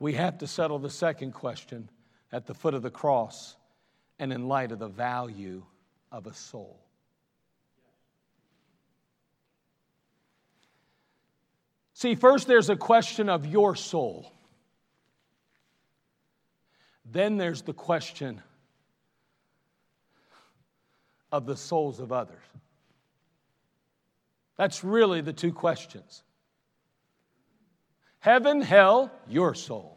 we 0.00 0.14
have 0.14 0.38
to 0.38 0.46
settle 0.48 0.80
the 0.80 0.90
second 0.90 1.30
question 1.30 1.88
at 2.32 2.46
the 2.46 2.54
foot 2.54 2.74
of 2.74 2.82
the 2.82 2.90
cross 2.90 3.56
and 4.18 4.32
in 4.32 4.48
light 4.48 4.72
of 4.72 4.80
the 4.80 4.88
value 4.88 5.64
of 6.10 6.26
a 6.26 6.34
soul. 6.34 6.80
See, 11.94 12.16
first 12.16 12.48
there's 12.48 12.70
a 12.70 12.76
question 12.76 13.28
of 13.28 13.46
your 13.46 13.76
soul. 13.76 14.32
Then 17.04 17.36
there's 17.36 17.62
the 17.62 17.72
question 17.72 18.42
of 21.30 21.46
the 21.46 21.56
souls 21.56 22.00
of 22.00 22.12
others. 22.12 22.42
That's 24.56 24.82
really 24.82 25.20
the 25.20 25.32
two 25.32 25.52
questions. 25.52 26.22
Heaven, 28.18 28.60
hell, 28.60 29.12
your 29.28 29.54
soul. 29.54 29.96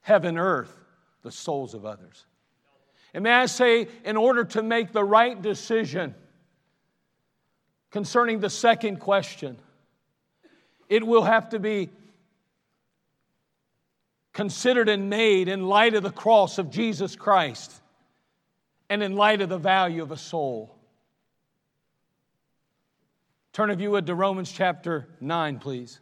Heaven, 0.00 0.38
earth, 0.38 0.74
the 1.22 1.30
souls 1.30 1.74
of 1.74 1.84
others. 1.84 2.24
And 3.12 3.24
may 3.24 3.32
I 3.32 3.46
say, 3.46 3.88
in 4.04 4.16
order 4.16 4.44
to 4.44 4.62
make 4.62 4.92
the 4.92 5.04
right 5.04 5.40
decision 5.40 6.14
concerning 7.90 8.40
the 8.40 8.50
second 8.50 9.00
question, 9.00 9.58
it 10.88 11.06
will 11.06 11.24
have 11.24 11.50
to 11.50 11.58
be 11.58 11.90
considered 14.32 14.88
and 14.88 15.10
made 15.10 15.48
in 15.48 15.66
light 15.66 15.94
of 15.94 16.02
the 16.02 16.10
cross 16.10 16.58
of 16.58 16.70
Jesus 16.70 17.16
Christ 17.16 17.72
and 18.90 19.02
in 19.02 19.16
light 19.16 19.40
of 19.40 19.48
the 19.48 19.58
value 19.58 20.02
of 20.02 20.10
a 20.10 20.16
soul. 20.16 20.74
Turn 23.52 23.70
if 23.70 23.80
you 23.80 23.90
would 23.90 24.06
to 24.06 24.14
Romans 24.14 24.52
chapter 24.52 25.08
9, 25.20 25.58
please. 25.58 26.00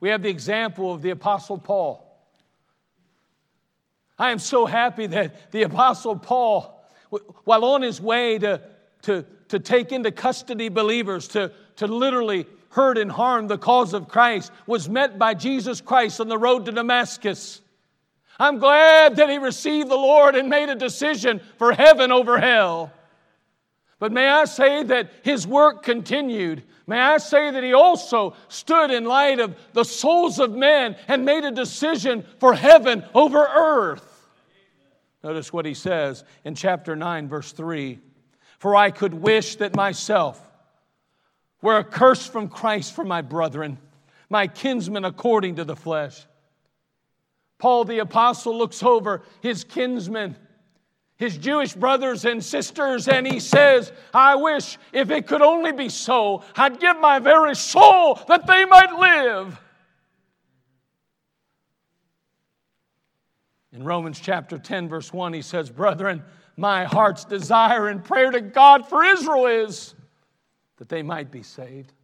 We 0.00 0.10
have 0.10 0.22
the 0.22 0.28
example 0.28 0.92
of 0.92 1.02
the 1.02 1.10
Apostle 1.10 1.58
Paul. 1.58 2.00
I 4.18 4.30
am 4.30 4.38
so 4.38 4.64
happy 4.64 5.06
that 5.08 5.50
the 5.50 5.62
Apostle 5.62 6.16
Paul, 6.16 6.88
while 7.44 7.64
on 7.64 7.82
his 7.82 8.00
way 8.00 8.38
to, 8.38 8.60
to, 9.02 9.24
to 9.48 9.58
take 9.58 9.92
into 9.92 10.12
custody 10.12 10.68
believers, 10.68 11.28
to, 11.28 11.52
to 11.76 11.86
literally 11.86 12.46
hurt 12.70 12.98
and 12.98 13.10
harm 13.10 13.48
the 13.48 13.58
cause 13.58 13.92
of 13.92 14.08
Christ, 14.08 14.52
was 14.66 14.88
met 14.88 15.18
by 15.18 15.34
Jesus 15.34 15.80
Christ 15.80 16.20
on 16.20 16.28
the 16.28 16.38
road 16.38 16.66
to 16.66 16.72
Damascus. 16.72 17.60
I'm 18.38 18.58
glad 18.58 19.16
that 19.16 19.30
he 19.30 19.38
received 19.38 19.88
the 19.88 19.96
Lord 19.96 20.34
and 20.34 20.48
made 20.48 20.68
a 20.68 20.74
decision 20.74 21.40
for 21.58 21.72
heaven 21.72 22.10
over 22.10 22.38
hell. 22.38 22.92
But 23.98 24.12
may 24.12 24.28
I 24.28 24.44
say 24.44 24.82
that 24.82 25.10
his 25.22 25.46
work 25.46 25.82
continued. 25.82 26.64
May 26.86 27.00
I 27.00 27.18
say 27.18 27.50
that 27.50 27.62
he 27.62 27.72
also 27.72 28.34
stood 28.48 28.90
in 28.90 29.04
light 29.04 29.38
of 29.38 29.56
the 29.72 29.84
souls 29.84 30.38
of 30.38 30.52
men 30.52 30.96
and 31.08 31.24
made 31.24 31.44
a 31.44 31.50
decision 31.50 32.24
for 32.40 32.54
heaven 32.54 33.04
over 33.14 33.38
earth. 33.38 34.10
Notice 35.22 35.52
what 35.52 35.64
he 35.64 35.74
says 35.74 36.24
in 36.44 36.54
chapter 36.54 36.94
9, 36.94 37.28
verse 37.28 37.52
3 37.52 37.98
For 38.58 38.76
I 38.76 38.90
could 38.90 39.14
wish 39.14 39.56
that 39.56 39.74
myself 39.74 40.40
were 41.62 41.78
accursed 41.78 42.30
from 42.30 42.48
Christ 42.48 42.94
for 42.94 43.04
my 43.04 43.22
brethren, 43.22 43.78
my 44.28 44.48
kinsmen 44.48 45.06
according 45.06 45.56
to 45.56 45.64
the 45.64 45.76
flesh. 45.76 46.26
Paul 47.64 47.86
the 47.86 48.00
Apostle 48.00 48.58
looks 48.58 48.82
over 48.82 49.22
his 49.40 49.64
kinsmen, 49.64 50.36
his 51.16 51.38
Jewish 51.38 51.72
brothers 51.72 52.26
and 52.26 52.44
sisters, 52.44 53.08
and 53.08 53.26
he 53.26 53.40
says, 53.40 53.90
I 54.12 54.34
wish 54.34 54.76
if 54.92 55.10
it 55.10 55.26
could 55.26 55.40
only 55.40 55.72
be 55.72 55.88
so, 55.88 56.44
I'd 56.56 56.78
give 56.78 57.00
my 57.00 57.20
very 57.20 57.54
soul 57.54 58.20
that 58.28 58.46
they 58.46 58.66
might 58.66 58.92
live. 58.92 59.58
In 63.72 63.82
Romans 63.82 64.20
chapter 64.20 64.58
10, 64.58 64.90
verse 64.90 65.10
1, 65.10 65.32
he 65.32 65.40
says, 65.40 65.70
Brethren, 65.70 66.22
my 66.58 66.84
heart's 66.84 67.24
desire 67.24 67.88
and 67.88 68.04
prayer 68.04 68.30
to 68.30 68.42
God 68.42 68.86
for 68.86 69.02
Israel 69.02 69.46
is 69.46 69.94
that 70.76 70.90
they 70.90 71.02
might 71.02 71.30
be 71.30 71.42
saved. 71.42 71.94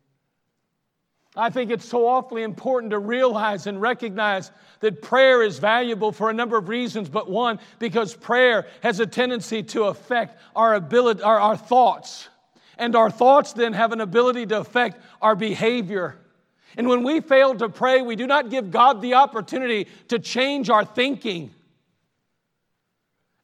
I 1.36 1.48
think 1.48 1.70
it's 1.70 1.84
so 1.84 2.08
awfully 2.08 2.42
important 2.42 2.90
to 2.90 2.98
realize 2.98 3.66
and 3.68 3.80
recognize 3.80 4.50
that 4.80 5.00
prayer 5.00 5.42
is 5.42 5.58
valuable 5.58 6.10
for 6.10 6.28
a 6.28 6.32
number 6.32 6.56
of 6.56 6.68
reasons, 6.68 7.08
but 7.08 7.30
one, 7.30 7.60
because 7.78 8.14
prayer 8.14 8.66
has 8.82 8.98
a 8.98 9.06
tendency 9.06 9.62
to 9.62 9.84
affect 9.84 10.40
our 10.56 10.74
ability, 10.74 11.22
our, 11.22 11.38
our 11.38 11.56
thoughts. 11.56 12.28
And 12.78 12.96
our 12.96 13.10
thoughts 13.10 13.52
then 13.52 13.74
have 13.74 13.92
an 13.92 14.00
ability 14.00 14.46
to 14.46 14.58
affect 14.58 15.00
our 15.22 15.36
behavior. 15.36 16.16
And 16.76 16.88
when 16.88 17.04
we 17.04 17.20
fail 17.20 17.54
to 17.54 17.68
pray, 17.68 18.02
we 18.02 18.16
do 18.16 18.26
not 18.26 18.50
give 18.50 18.70
God 18.70 19.00
the 19.00 19.14
opportunity 19.14 19.86
to 20.08 20.18
change 20.18 20.68
our 20.70 20.84
thinking. 20.84 21.54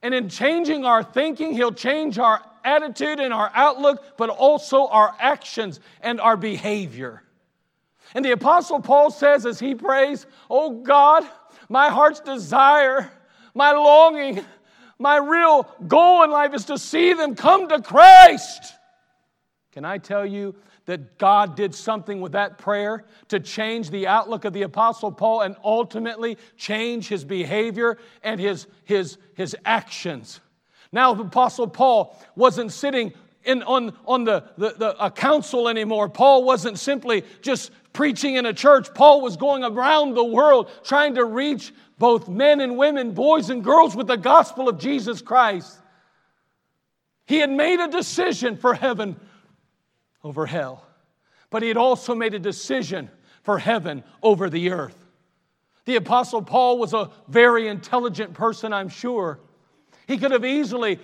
And 0.03 0.15
in 0.15 0.29
changing 0.29 0.85
our 0.85 1.05
thinking, 1.05 1.53
He'll 1.53 1.73
change 1.73 2.19
our 2.19 2.43
attitude 2.65 3.21
and 3.21 3.33
our 3.33 3.51
outlook, 3.55 4.03
but 4.17 4.31
also 4.31 4.89
our 4.89 5.15
actions 5.21 5.81
and 6.01 6.21
our 6.21 6.37
behavior. 6.37 7.23
And 8.15 8.25
the 8.25 8.33
Apostle 8.33 8.81
Paul 8.81 9.11
says 9.11 9.47
as 9.47 9.59
he 9.59 9.75
prays, 9.75 10.27
Oh 10.49 10.83
God, 10.83 11.25
my 11.69 11.89
heart's 11.89 12.21
desire, 12.21 13.11
my 13.55 13.73
longing, 13.73 14.45
my 14.99 15.17
real 15.17 15.69
goal 15.87 16.23
in 16.23 16.31
life 16.31 16.55
is 16.55 16.65
to 16.67 16.79
see 16.79 17.13
them 17.13 17.35
come 17.35 17.69
to 17.69 17.83
Christ. 17.83 18.75
Can 19.73 19.85
I 19.85 19.99
tell 19.99 20.25
you 20.25 20.55
that 20.87 21.19
God 21.19 21.57
did 21.57 21.75
something 21.75 22.21
with 22.21 22.33
that 22.33 22.59
prayer 22.59 23.05
to 23.29 23.41
change 23.41 23.91
the 23.91 24.07
outlook 24.07 24.45
of 24.45 24.53
the 24.53 24.63
Apostle 24.63 25.13
Paul 25.13 25.43
and 25.43 25.57
ultimately 25.63 26.39
change 26.57 27.09
his 27.09 27.25
behavior 27.25 27.99
and 28.23 28.41
his, 28.41 28.67
his, 28.85 29.19
his 29.35 29.55
actions? 29.65 30.41
Now, 30.93 31.13
the 31.13 31.25
Apostle 31.25 31.67
Paul 31.67 32.17
wasn't 32.37 32.73
sitting 32.73 33.13
in, 33.45 33.63
on, 33.65 33.97
on 34.07 34.25
the, 34.25 34.45
the, 34.57 34.71
the, 34.71 35.05
a 35.05 35.11
council 35.11 35.69
anymore. 35.69 36.09
Paul 36.09 36.45
wasn't 36.45 36.79
simply 36.79 37.25
just 37.43 37.71
preaching 37.97 38.35
in 38.35 38.45
a 38.45 38.53
church. 38.53 38.93
Paul 38.93 39.23
was 39.23 39.39
going 39.39 39.65
around 39.65 40.15
the 40.15 40.25
world 40.25 40.71
trying 40.85 41.15
to 41.15 41.25
reach 41.25 41.73
both 41.99 42.29
men 42.29 42.61
and 42.61 42.77
women, 42.77 43.13
boys 43.13 43.49
and 43.49 43.65
girls 43.65 43.97
with 43.97 44.07
the 44.07 44.19
gospel 44.19 44.69
of 44.69 44.79
Jesus 44.79 45.23
Christ. 45.23 45.79
He 47.25 47.39
had 47.39 47.51
made 47.51 47.81
a 47.81 47.89
decision 47.89 48.59
for 48.59 48.75
heaven 48.75 49.17
over 50.23 50.45
hell, 50.45 50.87
but 51.49 51.63
he 51.63 51.69
had 51.69 51.79
also 51.79 52.15
made 52.15 52.35
a 52.35 52.39
decision 52.39 53.11
for 53.43 53.59
heaven 53.59 54.05
over 54.23 54.51
the 54.51 54.73
earth. 54.73 55.07
The 55.87 55.97
Apostle 55.97 56.43
Paul 56.43 56.79
was 56.79 56.93
a 56.93 57.11
very 57.29 57.67
intelligent 57.67 58.35
person, 58.35 58.75
I'm 58.75 58.91
sure. 58.91 59.41
He 60.07 60.19
could 60.19 60.33
have 60.33 60.45
easily 60.45 60.99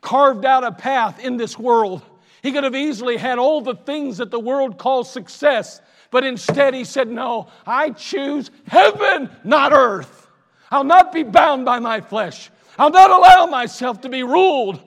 carved 0.00 0.44
out 0.44 0.62
a 0.62 0.70
path 0.70 1.18
in 1.18 1.38
this 1.38 1.58
world. 1.58 2.02
He 2.40 2.52
could 2.52 2.62
have 2.62 2.76
easily 2.76 3.16
had 3.16 3.38
all 3.38 3.60
the 3.62 3.74
things 3.74 4.18
that 4.18 4.30
the 4.30 4.38
world 4.38 4.78
calls 4.78 5.10
success, 5.10 5.80
but 6.10 6.24
instead 6.24 6.74
he 6.74 6.84
said, 6.84 7.08
No, 7.08 7.48
I 7.66 7.90
choose 7.90 8.50
heaven, 8.66 9.30
not 9.44 9.72
earth. 9.72 10.28
I'll 10.70 10.84
not 10.84 11.12
be 11.12 11.22
bound 11.22 11.64
by 11.64 11.78
my 11.78 12.00
flesh. 12.00 12.50
I'll 12.78 12.90
not 12.90 13.10
allow 13.10 13.46
myself 13.46 14.02
to 14.02 14.08
be 14.08 14.22
ruled 14.22 14.80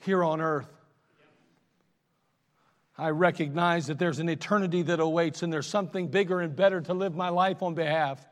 here 0.00 0.24
on 0.24 0.40
earth. 0.40 0.68
I 2.96 3.10
recognize 3.10 3.88
that 3.88 3.98
there's 3.98 4.20
an 4.20 4.28
eternity 4.28 4.82
that 4.82 5.00
awaits 5.00 5.42
and 5.42 5.52
there's 5.52 5.66
something 5.66 6.08
bigger 6.08 6.40
and 6.40 6.54
better 6.54 6.80
to 6.82 6.94
live 6.94 7.14
my 7.14 7.28
life 7.28 7.62
on 7.62 7.74
behalf. 7.74 8.24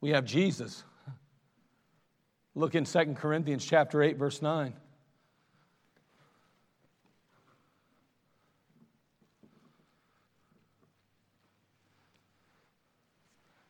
We 0.00 0.10
have 0.10 0.24
Jesus. 0.24 0.82
Look 2.54 2.74
in 2.74 2.84
2 2.84 3.14
Corinthians 3.14 3.64
chapter 3.64 4.02
8 4.02 4.16
verse 4.16 4.42
9. 4.42 4.74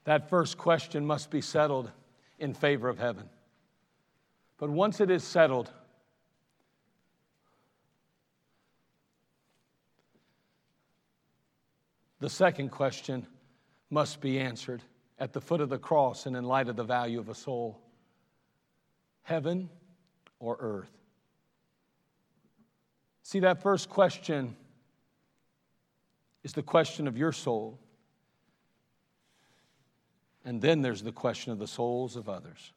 That 0.04 0.28
first 0.28 0.58
question 0.58 1.04
must 1.06 1.30
be 1.30 1.40
settled 1.40 1.90
in 2.38 2.54
favor 2.54 2.88
of 2.88 2.98
heaven. 2.98 3.28
But 4.58 4.70
once 4.70 5.00
it 5.00 5.10
is 5.10 5.24
settled, 5.24 5.70
the 12.20 12.30
second 12.30 12.70
question 12.70 13.26
must 13.90 14.20
be 14.20 14.38
answered 14.38 14.82
at 15.18 15.32
the 15.32 15.40
foot 15.40 15.60
of 15.60 15.68
the 15.68 15.78
cross 15.78 16.26
and 16.26 16.36
in 16.36 16.44
light 16.44 16.68
of 16.68 16.76
the 16.76 16.84
value 16.84 17.18
of 17.18 17.28
a 17.28 17.34
soul 17.34 17.80
heaven 19.22 19.70
or 20.38 20.56
earth? 20.60 20.90
See, 23.22 23.40
that 23.40 23.62
first 23.62 23.88
question 23.88 24.54
is 26.42 26.52
the 26.52 26.62
question 26.62 27.08
of 27.08 27.16
your 27.16 27.32
soul. 27.32 27.78
And 30.44 30.60
then 30.60 30.82
there's 30.82 31.02
the 31.02 31.12
question 31.12 31.52
of 31.52 31.58
the 31.58 31.66
souls 31.66 32.16
of 32.16 32.28
others. 32.28 32.72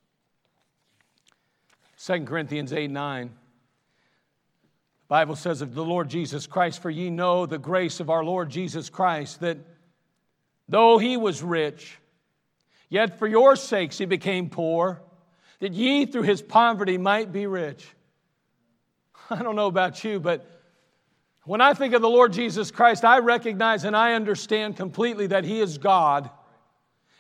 2 2.04 2.26
Corinthians 2.26 2.72
8 2.72 2.90
9. 2.90 3.28
The 3.28 3.34
Bible 5.08 5.36
says 5.36 5.62
of 5.62 5.74
the 5.74 5.86
Lord 5.86 6.10
Jesus 6.10 6.48
Christ, 6.48 6.82
For 6.82 6.90
ye 6.90 7.10
know 7.10 7.46
the 7.46 7.58
grace 7.58 8.00
of 8.00 8.10
our 8.10 8.24
Lord 8.24 8.50
Jesus 8.50 8.90
Christ, 8.90 9.40
that 9.40 9.58
though 10.68 10.98
he 10.98 11.18
was 11.18 11.42
rich, 11.42 11.98
Yet 12.90 13.20
for 13.20 13.28
your 13.28 13.56
sakes 13.56 13.98
he 13.98 14.06
became 14.06 14.50
poor, 14.50 15.02
that 15.60 15.74
ye 15.74 16.06
through 16.06 16.24
his 16.24 16.42
poverty 16.42 16.98
might 16.98 17.32
be 17.32 17.48
rich. 17.48 17.86
I 19.30 19.44
don't 19.44 19.56
know 19.56 19.68
about 19.68 20.04
you, 20.04 20.20
but 20.20 20.46
when 21.44 21.62
I 21.62 21.74
think 21.74 21.94
of 21.94 22.02
the 22.02 22.10
Lord 22.10 22.34
Jesus 22.34 22.72
Christ, 22.72 23.04
I 23.04 23.20
recognize 23.20 23.84
and 23.84 23.96
I 23.96 24.14
understand 24.14 24.78
completely 24.78 25.28
that 25.28 25.44
he 25.44 25.60
is 25.60 25.78
God. 25.78 26.30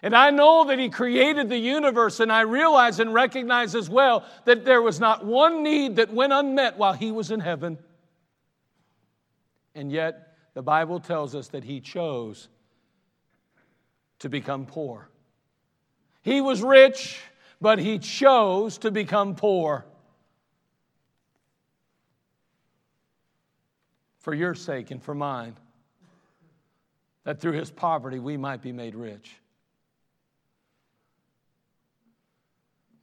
And 0.04 0.16
I 0.16 0.30
know 0.30 0.66
that 0.66 0.78
He 0.78 0.90
created 0.90 1.50
the 1.50 1.58
universe, 1.58 2.20
and 2.20 2.32
I 2.32 2.42
realize 2.42 3.00
and 3.00 3.14
recognize 3.14 3.74
as 3.74 3.90
well 3.90 4.24
that 4.46 4.64
there 4.64 4.82
was 4.82 5.00
not 5.00 5.26
one 5.26 5.64
need 5.64 5.96
that 5.96 6.14
went 6.14 6.34
unmet 6.34 6.78
while 6.78 6.94
He 6.94 7.12
was 7.12 7.32
in 7.32 7.40
heaven. 7.40 7.80
And 9.74 9.92
yet, 9.92 10.36
the 10.54 10.62
Bible 10.62 11.00
tells 11.00 11.36
us 11.36 11.48
that 11.50 11.64
He 11.64 11.82
chose 11.82 12.48
to 14.20 14.30
become 14.30 14.66
poor. 14.66 15.10
He 16.22 16.42
was 16.42 16.62
rich, 16.62 17.20
but 17.60 17.80
He 17.80 17.98
chose 17.98 18.78
to 18.80 18.92
become 18.92 19.36
poor. 19.36 19.86
For 24.20 24.34
your 24.34 24.54
sake 24.54 24.92
and 24.92 25.02
for 25.02 25.16
mine, 25.16 25.56
that 27.24 27.40
through 27.40 27.54
His 27.54 27.72
poverty 27.72 28.20
we 28.20 28.38
might 28.38 28.62
be 28.62 28.72
made 28.72 28.94
rich. 28.94 29.34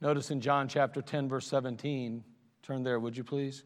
Notice 0.05 0.29
in 0.29 0.39
John 0.39 0.67
chapter 0.67 1.01
10, 1.01 1.27
verse 1.29 1.47
17, 1.47 2.23
turn 2.61 2.83
there, 2.83 2.99
would 2.99 3.17
you 3.17 3.23
please? 3.23 3.63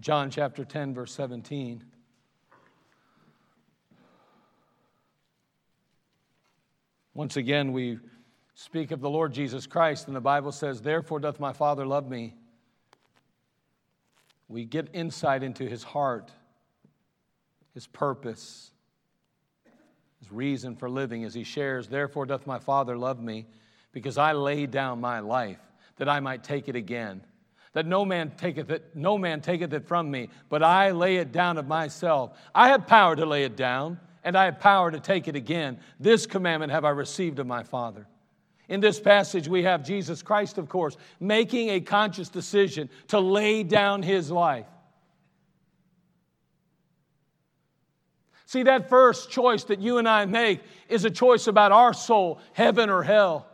John 0.00 0.28
chapter 0.28 0.66
10, 0.66 0.92
verse 0.92 1.14
17. 1.14 1.82
Once 7.14 7.38
again, 7.38 7.72
we 7.72 8.00
speak 8.52 8.90
of 8.90 9.00
the 9.00 9.08
Lord 9.08 9.32
Jesus 9.32 9.66
Christ, 9.66 10.08
and 10.08 10.14
the 10.14 10.20
Bible 10.20 10.52
says, 10.52 10.82
Therefore 10.82 11.20
doth 11.20 11.40
my 11.40 11.54
Father 11.54 11.86
love 11.86 12.10
me. 12.10 12.34
We 14.46 14.66
get 14.66 14.90
insight 14.92 15.42
into 15.42 15.66
his 15.66 15.82
heart 15.82 16.30
his 17.74 17.86
purpose, 17.86 18.70
his 20.20 20.30
reason 20.30 20.76
for 20.76 20.88
living 20.88 21.24
as 21.24 21.34
he 21.34 21.44
shares, 21.44 21.88
Therefore 21.88 22.26
doth 22.26 22.46
my 22.46 22.58
Father 22.58 22.96
love 22.96 23.20
me, 23.20 23.46
because 23.92 24.18
I 24.18 24.32
lay 24.32 24.66
down 24.66 25.00
my 25.00 25.20
life 25.20 25.60
that 25.96 26.08
I 26.08 26.20
might 26.20 26.44
take 26.44 26.68
it 26.68 26.76
again. 26.76 27.22
That 27.72 27.86
no 27.86 28.04
man 28.04 28.32
taketh 28.36 28.70
it, 28.70 28.94
no 28.94 29.16
man 29.16 29.40
taketh 29.40 29.72
it 29.72 29.86
from 29.86 30.10
me, 30.10 30.28
but 30.48 30.62
I 30.62 30.90
lay 30.90 31.16
it 31.16 31.32
down 31.32 31.58
of 31.58 31.66
myself. 31.66 32.38
I 32.54 32.68
have 32.68 32.86
power 32.86 33.16
to 33.16 33.24
lay 33.24 33.44
it 33.44 33.56
down, 33.56 33.98
and 34.24 34.36
I 34.36 34.44
have 34.44 34.60
power 34.60 34.90
to 34.90 35.00
take 35.00 35.26
it 35.26 35.36
again. 35.36 35.80
This 35.98 36.26
commandment 36.26 36.72
have 36.72 36.84
I 36.84 36.90
received 36.90 37.38
of 37.38 37.46
my 37.46 37.62
Father. 37.62 38.06
In 38.68 38.80
this 38.80 39.00
passage, 39.00 39.48
we 39.48 39.64
have 39.64 39.84
Jesus 39.84 40.22
Christ, 40.22 40.56
of 40.56 40.68
course, 40.68 40.96
making 41.18 41.70
a 41.70 41.80
conscious 41.80 42.28
decision 42.28 42.88
to 43.08 43.20
lay 43.20 43.62
down 43.62 44.02
his 44.02 44.30
life. 44.30 44.66
See, 48.52 48.64
that 48.64 48.90
first 48.90 49.30
choice 49.30 49.64
that 49.64 49.80
you 49.80 49.96
and 49.96 50.06
I 50.06 50.26
make 50.26 50.60
is 50.90 51.06
a 51.06 51.10
choice 51.10 51.46
about 51.46 51.72
our 51.72 51.94
soul, 51.94 52.38
heaven 52.52 52.90
or 52.90 53.02
hell. 53.02 53.46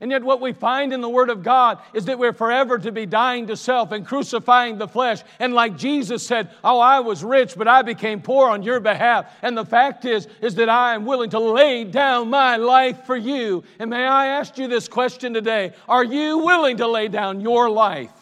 And 0.00 0.12
yet, 0.12 0.22
what 0.22 0.40
we 0.40 0.52
find 0.52 0.92
in 0.92 1.00
the 1.00 1.08
Word 1.08 1.28
of 1.28 1.42
God 1.42 1.80
is 1.92 2.04
that 2.04 2.20
we're 2.20 2.32
forever 2.32 2.78
to 2.78 2.92
be 2.92 3.04
dying 3.04 3.48
to 3.48 3.56
self 3.56 3.90
and 3.90 4.06
crucifying 4.06 4.78
the 4.78 4.86
flesh. 4.86 5.22
And 5.40 5.54
like 5.54 5.76
Jesus 5.76 6.24
said, 6.24 6.50
Oh, 6.62 6.78
I 6.78 7.00
was 7.00 7.24
rich, 7.24 7.56
but 7.56 7.66
I 7.66 7.82
became 7.82 8.22
poor 8.22 8.48
on 8.48 8.62
your 8.62 8.78
behalf. 8.78 9.34
And 9.42 9.58
the 9.58 9.66
fact 9.66 10.04
is, 10.04 10.28
is 10.40 10.54
that 10.54 10.68
I 10.68 10.94
am 10.94 11.06
willing 11.06 11.30
to 11.30 11.40
lay 11.40 11.82
down 11.82 12.30
my 12.30 12.58
life 12.58 13.06
for 13.06 13.16
you. 13.16 13.64
And 13.80 13.90
may 13.90 14.06
I 14.06 14.28
ask 14.38 14.56
you 14.56 14.68
this 14.68 14.86
question 14.86 15.34
today 15.34 15.72
Are 15.88 16.04
you 16.04 16.38
willing 16.38 16.76
to 16.76 16.86
lay 16.86 17.08
down 17.08 17.40
your 17.40 17.68
life 17.68 18.14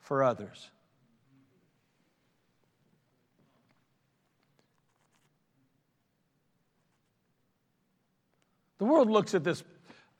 for 0.00 0.24
others? 0.24 0.72
The 8.84 8.90
world 8.90 9.10
looks 9.10 9.34
at 9.34 9.42
this, 9.42 9.64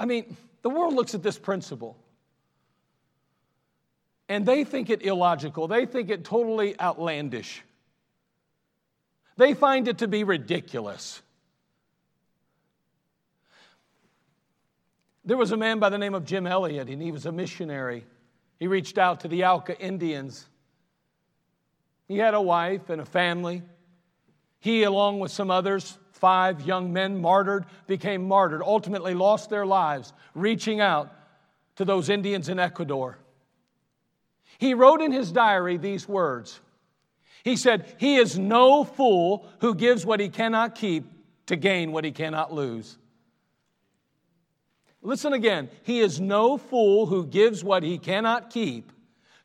I 0.00 0.06
mean, 0.06 0.38
the 0.62 0.70
world 0.70 0.94
looks 0.94 1.14
at 1.14 1.22
this 1.22 1.38
principle 1.38 1.98
and 4.26 4.46
they 4.46 4.64
think 4.64 4.88
it 4.88 5.02
illogical. 5.02 5.68
They 5.68 5.84
think 5.84 6.08
it 6.08 6.24
totally 6.24 6.80
outlandish. 6.80 7.62
They 9.36 9.52
find 9.52 9.86
it 9.86 9.98
to 9.98 10.08
be 10.08 10.24
ridiculous. 10.24 11.20
There 15.26 15.36
was 15.36 15.52
a 15.52 15.58
man 15.58 15.78
by 15.78 15.90
the 15.90 15.98
name 15.98 16.14
of 16.14 16.24
Jim 16.24 16.46
Elliot, 16.46 16.88
and 16.88 17.02
he 17.02 17.12
was 17.12 17.26
a 17.26 17.32
missionary. 17.32 18.06
He 18.58 18.66
reached 18.66 18.96
out 18.96 19.20
to 19.20 19.28
the 19.28 19.44
Auca 19.44 19.78
Indians. 19.78 20.46
He 22.08 22.16
had 22.16 22.32
a 22.32 22.40
wife 22.40 22.88
and 22.88 23.02
a 23.02 23.04
family. 23.04 23.60
He, 24.58 24.84
along 24.84 25.20
with 25.20 25.32
some 25.32 25.50
others, 25.50 25.98
five 26.24 26.62
young 26.62 26.90
men 26.90 27.20
martyred, 27.20 27.66
became 27.86 28.26
martyred, 28.26 28.62
ultimately 28.62 29.12
lost 29.12 29.50
their 29.50 29.66
lives 29.66 30.14
reaching 30.34 30.80
out 30.80 31.14
to 31.76 31.84
those 31.84 32.08
Indians 32.08 32.48
in 32.48 32.58
Ecuador. 32.58 33.18
He 34.56 34.72
wrote 34.72 35.02
in 35.02 35.12
his 35.12 35.30
diary 35.30 35.76
these 35.76 36.08
words. 36.08 36.60
He 37.42 37.56
said, 37.56 37.94
He 37.98 38.16
is 38.16 38.38
no 38.38 38.84
fool 38.84 39.46
who 39.60 39.74
gives 39.74 40.06
what 40.06 40.18
he 40.18 40.30
cannot 40.30 40.76
keep 40.76 41.04
to 41.44 41.56
gain 41.56 41.92
what 41.92 42.04
he 42.04 42.10
cannot 42.10 42.50
lose. 42.50 42.96
Listen 45.02 45.34
again. 45.34 45.68
He 45.82 46.00
is 46.00 46.22
no 46.22 46.56
fool 46.56 47.04
who 47.04 47.26
gives 47.26 47.62
what 47.62 47.82
he 47.82 47.98
cannot 47.98 48.48
keep 48.48 48.92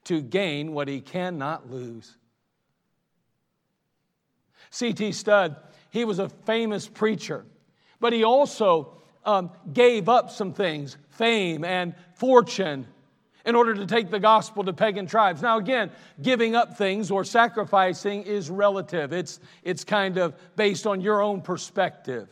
to 0.05 0.21
gain 0.21 0.71
what 0.71 0.87
he 0.87 1.01
cannot 1.01 1.69
lose. 1.69 2.15
C.T. 4.69 5.11
Studd 5.11 5.57
he 5.89 6.05
was 6.05 6.19
a 6.19 6.29
famous 6.29 6.87
preacher, 6.87 7.45
but 7.99 8.13
he 8.13 8.23
also 8.23 8.93
um, 9.25 9.51
gave 9.73 10.09
up 10.09 10.31
some 10.31 10.53
things 10.53 10.97
fame 11.09 11.63
and 11.63 11.93
fortune 12.15 12.87
in 13.45 13.55
order 13.55 13.73
to 13.73 13.85
take 13.85 14.09
the 14.09 14.19
gospel 14.19 14.63
to 14.63 14.73
pagan 14.73 15.05
tribes. 15.05 15.41
Now, 15.41 15.57
again, 15.57 15.91
giving 16.21 16.55
up 16.55 16.77
things 16.77 17.09
or 17.09 17.23
sacrificing 17.23 18.23
is 18.23 18.49
relative, 18.49 19.13
it's, 19.13 19.39
it's 19.63 19.83
kind 19.83 20.17
of 20.17 20.35
based 20.55 20.85
on 20.85 21.01
your 21.01 21.21
own 21.21 21.41
perspective. 21.41 22.27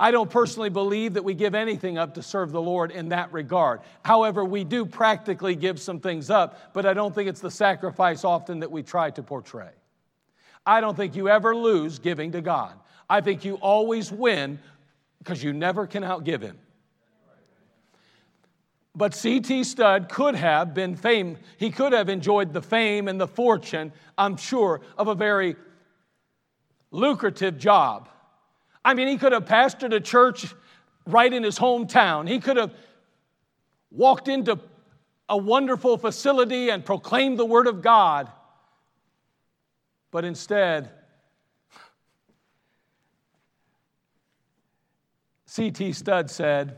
I 0.00 0.12
don't 0.12 0.30
personally 0.30 0.68
believe 0.68 1.14
that 1.14 1.24
we 1.24 1.34
give 1.34 1.56
anything 1.56 1.98
up 1.98 2.14
to 2.14 2.22
serve 2.22 2.52
the 2.52 2.62
Lord 2.62 2.92
in 2.92 3.08
that 3.08 3.32
regard. 3.32 3.80
However, 4.04 4.44
we 4.44 4.62
do 4.62 4.86
practically 4.86 5.56
give 5.56 5.80
some 5.80 5.98
things 5.98 6.30
up, 6.30 6.72
but 6.72 6.86
I 6.86 6.94
don't 6.94 7.12
think 7.12 7.28
it's 7.28 7.40
the 7.40 7.50
sacrifice 7.50 8.24
often 8.24 8.60
that 8.60 8.70
we 8.70 8.84
try 8.84 9.10
to 9.10 9.22
portray. 9.24 9.70
I 10.68 10.82
don't 10.82 10.94
think 10.94 11.16
you 11.16 11.30
ever 11.30 11.56
lose 11.56 11.98
giving 11.98 12.32
to 12.32 12.42
God. 12.42 12.74
I 13.08 13.22
think 13.22 13.42
you 13.42 13.54
always 13.54 14.12
win 14.12 14.58
because 15.18 15.42
you 15.42 15.54
never 15.54 15.86
can 15.86 16.02
outgive 16.02 16.42
Him. 16.42 16.58
But 18.94 19.14
C.T. 19.14 19.64
Studd 19.64 20.10
could 20.10 20.34
have 20.34 20.74
been 20.74 20.94
fame, 20.94 21.38
he 21.56 21.70
could 21.70 21.94
have 21.94 22.10
enjoyed 22.10 22.52
the 22.52 22.60
fame 22.60 23.08
and 23.08 23.18
the 23.18 23.26
fortune, 23.26 23.92
I'm 24.18 24.36
sure, 24.36 24.82
of 24.98 25.08
a 25.08 25.14
very 25.14 25.56
lucrative 26.90 27.58
job. 27.58 28.10
I 28.84 28.92
mean, 28.92 29.08
he 29.08 29.16
could 29.16 29.32
have 29.32 29.46
pastored 29.46 29.94
a 29.94 30.00
church 30.00 30.52
right 31.06 31.32
in 31.32 31.44
his 31.44 31.58
hometown. 31.58 32.28
He 32.28 32.40
could 32.40 32.58
have 32.58 32.74
walked 33.90 34.28
into 34.28 34.58
a 35.30 35.36
wonderful 35.36 35.96
facility 35.96 36.68
and 36.68 36.84
proclaimed 36.84 37.38
the 37.38 37.46
Word 37.46 37.68
of 37.68 37.80
God. 37.80 38.30
But 40.10 40.24
instead, 40.24 40.90
C.T. 45.46 45.92
Studd 45.92 46.30
said, 46.30 46.76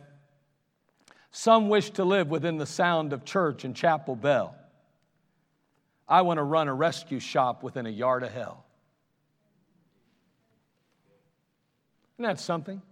Some 1.31 1.69
wish 1.69 1.90
to 1.90 2.05
live 2.05 2.29
within 2.29 2.57
the 2.57 2.66
sound 2.66 3.12
of 3.12 3.25
church 3.25 3.64
and 3.64 3.75
chapel 3.75 4.16
bell. 4.16 4.57
I 6.09 6.23
want 6.23 6.38
to 6.38 6.43
run 6.43 6.66
a 6.66 6.75
rescue 6.75 7.21
shop 7.21 7.62
within 7.62 7.87
a 7.87 7.90
yard 7.90 8.23
of 8.23 8.33
hell. 8.33 8.64
Isn't 12.16 12.25
that 12.25 12.40
something? 12.40 12.83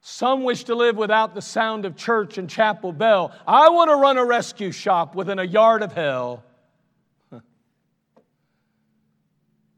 Some 0.00 0.44
wish 0.44 0.64
to 0.64 0.74
live 0.74 0.96
without 0.96 1.34
the 1.34 1.42
sound 1.42 1.84
of 1.84 1.96
church 1.96 2.38
and 2.38 2.48
chapel 2.48 2.92
bell. 2.92 3.32
I 3.46 3.68
want 3.70 3.90
to 3.90 3.96
run 3.96 4.18
a 4.18 4.24
rescue 4.24 4.72
shop 4.72 5.14
within 5.14 5.38
a 5.38 5.44
yard 5.44 5.82
of 5.82 5.92
hell. 5.92 6.44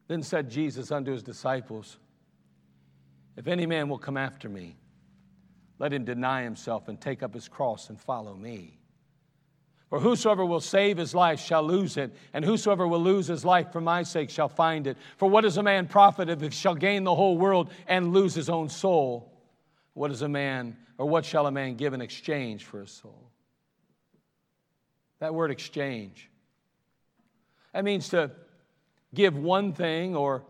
Then 0.07 0.23
said 0.23 0.51
Jesus 0.51 0.91
unto 0.91 1.13
his 1.13 1.23
disciples, 1.23 1.99
If 3.37 3.47
any 3.47 3.67
man 3.67 3.89
will 3.89 3.99
come 3.99 4.17
after 4.17 4.49
me, 4.49 4.77
let 5.79 5.93
him 5.93 6.05
deny 6.05 6.43
himself 6.43 6.89
and 6.89 7.01
take 7.01 7.23
up 7.23 7.35
his 7.35 7.49
cross 7.49 7.89
and 7.89 8.01
follow 8.01 8.35
me. 8.35 8.79
For 9.89 10.01
whosoever 10.01 10.45
will 10.45 10.61
save 10.61 10.97
his 10.97 11.15
life 11.15 11.41
shall 11.41 11.63
lose 11.63 11.97
it, 11.97 12.15
and 12.33 12.45
whosoever 12.45 12.87
will 12.87 13.03
lose 13.03 13.27
his 13.27 13.45
life 13.45 13.71
for 13.71 13.81
my 13.81 14.03
sake 14.03 14.31
shall 14.31 14.49
find 14.49 14.87
it. 14.87 14.97
For 15.17 15.29
what 15.29 15.45
is 15.45 15.57
a 15.57 15.63
man 15.63 15.87
profit 15.87 16.29
if 16.29 16.41
he 16.41 16.51
shall 16.51 16.75
gain 16.75 17.05
the 17.05 17.15
whole 17.15 17.39
world 17.39 17.71
and 17.87 18.13
lose 18.13 18.35
his 18.35 18.49
own 18.49 18.69
soul? 18.69 19.33
What 19.93 20.11
is 20.11 20.23
a 20.23 20.29
man, 20.29 20.77
or 20.99 21.09
what 21.09 21.25
shall 21.25 21.47
a 21.47 21.53
man 21.53 21.77
give 21.77 21.95
in 21.95 22.01
exchange 22.01 22.65
for 22.65 22.81
his 22.81 22.91
soul? 22.91 23.31
That 25.21 25.35
word 25.35 25.51
exchange. 25.51 26.29
That 27.73 27.85
means 27.85 28.09
to 28.11 28.31
give 29.15 29.37
one 29.37 29.73
thing 29.73 30.17
or 30.17 30.43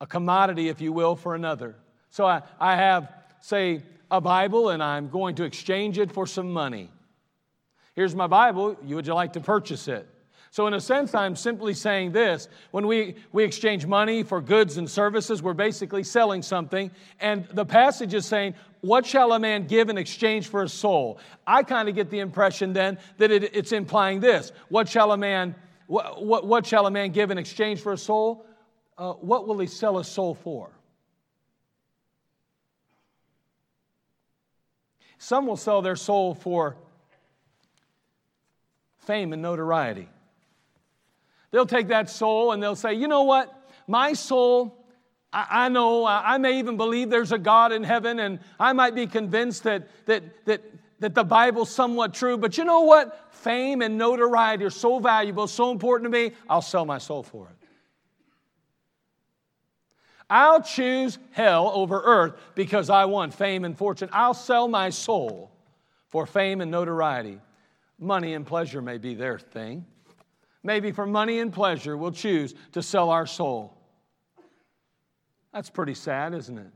a 0.00 0.06
commodity, 0.06 0.68
if 0.68 0.80
you 0.80 0.92
will, 0.92 1.16
for 1.16 1.34
another. 1.34 1.76
So 2.10 2.26
I, 2.26 2.42
I 2.58 2.76
have, 2.76 3.12
say, 3.40 3.82
a 4.10 4.20
Bible 4.20 4.70
and 4.70 4.82
I'm 4.82 5.08
going 5.08 5.36
to 5.36 5.44
exchange 5.44 5.98
it 5.98 6.10
for 6.10 6.26
some 6.26 6.50
money. 6.52 6.90
Here's 7.94 8.14
my 8.14 8.26
Bible. 8.26 8.76
You, 8.84 8.96
would 8.96 9.06
you 9.06 9.14
like 9.14 9.34
to 9.34 9.40
purchase 9.40 9.88
it? 9.88 10.08
So, 10.52 10.66
in 10.66 10.74
a 10.74 10.80
sense, 10.80 11.14
I'm 11.14 11.36
simply 11.36 11.74
saying 11.74 12.10
this. 12.10 12.48
When 12.72 12.88
we, 12.88 13.14
we 13.30 13.44
exchange 13.44 13.86
money 13.86 14.24
for 14.24 14.40
goods 14.40 14.78
and 14.78 14.90
services, 14.90 15.42
we're 15.42 15.54
basically 15.54 16.02
selling 16.02 16.42
something. 16.42 16.90
And 17.20 17.46
the 17.52 17.64
passage 17.64 18.14
is 18.14 18.26
saying, 18.26 18.54
What 18.80 19.06
shall 19.06 19.32
a 19.32 19.38
man 19.38 19.68
give 19.68 19.90
in 19.90 19.96
exchange 19.96 20.48
for 20.48 20.64
a 20.64 20.68
soul? 20.68 21.20
I 21.46 21.62
kind 21.62 21.88
of 21.88 21.94
get 21.94 22.10
the 22.10 22.18
impression 22.18 22.72
then 22.72 22.98
that 23.18 23.30
it, 23.30 23.54
it's 23.54 23.70
implying 23.70 24.18
this 24.18 24.50
What 24.68 24.88
shall 24.88 25.12
a 25.12 25.16
man 25.16 25.54
what, 25.90 26.24
what, 26.24 26.46
what, 26.46 26.66
shall 26.66 26.86
a 26.86 26.90
man 26.90 27.10
give 27.10 27.32
in 27.32 27.38
exchange 27.38 27.80
for 27.80 27.92
a 27.92 27.98
soul? 27.98 28.46
Uh, 28.96 29.14
what 29.14 29.48
will 29.48 29.58
he 29.58 29.66
sell 29.66 29.98
a 29.98 30.04
soul 30.04 30.34
for? 30.36 30.70
Some 35.18 35.48
will 35.48 35.56
sell 35.56 35.82
their 35.82 35.96
soul 35.96 36.34
for 36.36 36.76
fame 38.98 39.32
and 39.32 39.42
notoriety. 39.42 40.08
They'll 41.50 41.66
take 41.66 41.88
that 41.88 42.08
soul 42.08 42.52
and 42.52 42.62
they'll 42.62 42.76
say, 42.76 42.94
you 42.94 43.08
know 43.08 43.24
what? 43.24 43.52
My 43.88 44.12
soul, 44.12 44.86
I, 45.32 45.68
know, 45.70 46.04
I, 46.04 46.34
I 46.34 46.38
may 46.38 46.60
even 46.60 46.76
believe 46.76 47.10
there's 47.10 47.32
a 47.32 47.38
God 47.38 47.72
in 47.72 47.82
heaven, 47.82 48.20
and 48.20 48.38
I 48.60 48.72
might 48.74 48.94
be 48.94 49.08
convinced 49.08 49.64
that, 49.64 49.88
that, 50.06 50.22
that, 50.46 50.62
that 51.00 51.14
the 51.14 51.24
Bible's 51.24 51.70
somewhat 51.70 52.14
true, 52.14 52.38
but 52.38 52.56
you 52.56 52.64
know 52.64 52.82
what? 52.82 53.28
Fame 53.30 53.82
and 53.82 53.98
notoriety 53.98 54.64
are 54.64 54.70
so 54.70 54.98
valuable, 54.98 55.46
so 55.46 55.70
important 55.70 56.12
to 56.12 56.18
me, 56.18 56.34
I'll 56.48 56.62
sell 56.62 56.84
my 56.84 56.98
soul 56.98 57.22
for 57.22 57.48
it. 57.48 57.56
I'll 60.28 60.62
choose 60.62 61.18
hell 61.32 61.72
over 61.74 62.00
earth 62.04 62.34
because 62.54 62.88
I 62.88 63.06
want 63.06 63.34
fame 63.34 63.64
and 63.64 63.76
fortune. 63.76 64.08
I'll 64.12 64.34
sell 64.34 64.68
my 64.68 64.90
soul 64.90 65.50
for 66.08 66.24
fame 66.24 66.60
and 66.60 66.70
notoriety. 66.70 67.40
Money 67.98 68.34
and 68.34 68.46
pleasure 68.46 68.80
may 68.80 68.98
be 68.98 69.14
their 69.14 69.38
thing. 69.38 69.84
Maybe 70.62 70.92
for 70.92 71.06
money 71.06 71.40
and 71.40 71.52
pleasure, 71.52 71.96
we'll 71.96 72.12
choose 72.12 72.54
to 72.72 72.82
sell 72.82 73.10
our 73.10 73.26
soul. 73.26 73.74
That's 75.52 75.70
pretty 75.70 75.94
sad, 75.94 76.34
isn't 76.34 76.58
it? 76.58 76.70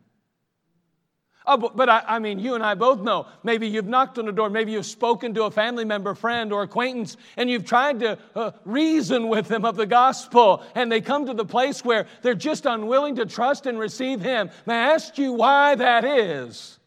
Oh, 1.47 1.59
but, 1.59 1.77
but 1.77 1.91
I, 1.91 2.03
I, 2.07 2.19
mean, 2.21 2.39
you 2.39 2.55
and 2.55 2.65
I 2.65 2.75
both 2.75 3.01
know. 3.01 3.27
Maybe 3.43 3.69
you've 3.69 3.87
knocked 3.87 4.19
on 4.19 4.25
the 4.25 4.33
door. 4.33 4.49
Maybe 4.49 4.73
you've 4.73 4.87
spoken 4.87 5.35
to 5.35 5.45
a 5.45 5.51
family 5.51 5.85
member, 5.85 6.15
friend, 6.15 6.53
or 6.55 6.63
acquaintance, 6.63 7.19
and 7.37 7.51
you've 7.51 7.67
tried 7.67 8.01
to 8.01 8.19
uh, 8.35 8.53
reason 8.65 9.29
with 9.29 9.49
them 9.49 9.67
of 9.67 9.77
the 9.77 9.85
gospel, 9.85 10.63
and 10.75 10.91
they 10.91 11.03
come 11.03 11.27
to 11.27 11.35
the 11.35 11.45
place 11.45 11.85
where 11.85 12.07
they're 12.23 12.35
just 12.35 12.65
unwilling 12.65 13.17
to 13.17 13.27
trust 13.27 13.67
and 13.67 13.79
receive 13.79 14.23
Him. 14.23 14.51
May 14.65 14.75
I 14.75 14.95
ask 14.95 15.19
you 15.19 15.35
why 15.35 15.75
that 15.75 16.05
is? 16.07 16.79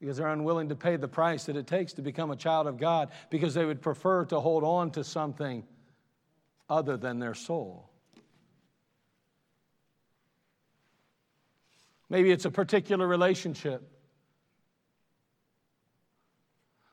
Because 0.00 0.18
they're 0.18 0.28
unwilling 0.28 0.68
to 0.68 0.76
pay 0.76 0.96
the 0.96 1.08
price 1.08 1.44
that 1.44 1.56
it 1.56 1.66
takes 1.66 1.94
to 1.94 2.02
become 2.02 2.30
a 2.30 2.36
child 2.36 2.66
of 2.66 2.76
God, 2.76 3.08
because 3.30 3.54
they 3.54 3.64
would 3.64 3.80
prefer 3.80 4.26
to 4.26 4.38
hold 4.38 4.64
on 4.64 4.90
to 4.92 5.02
something 5.02 5.64
other 6.68 6.98
than 6.98 7.20
their 7.20 7.34
soul. 7.34 7.88
Maybe 12.08 12.30
it's 12.30 12.44
a 12.44 12.50
particular 12.50 13.06
relationship. 13.06 13.82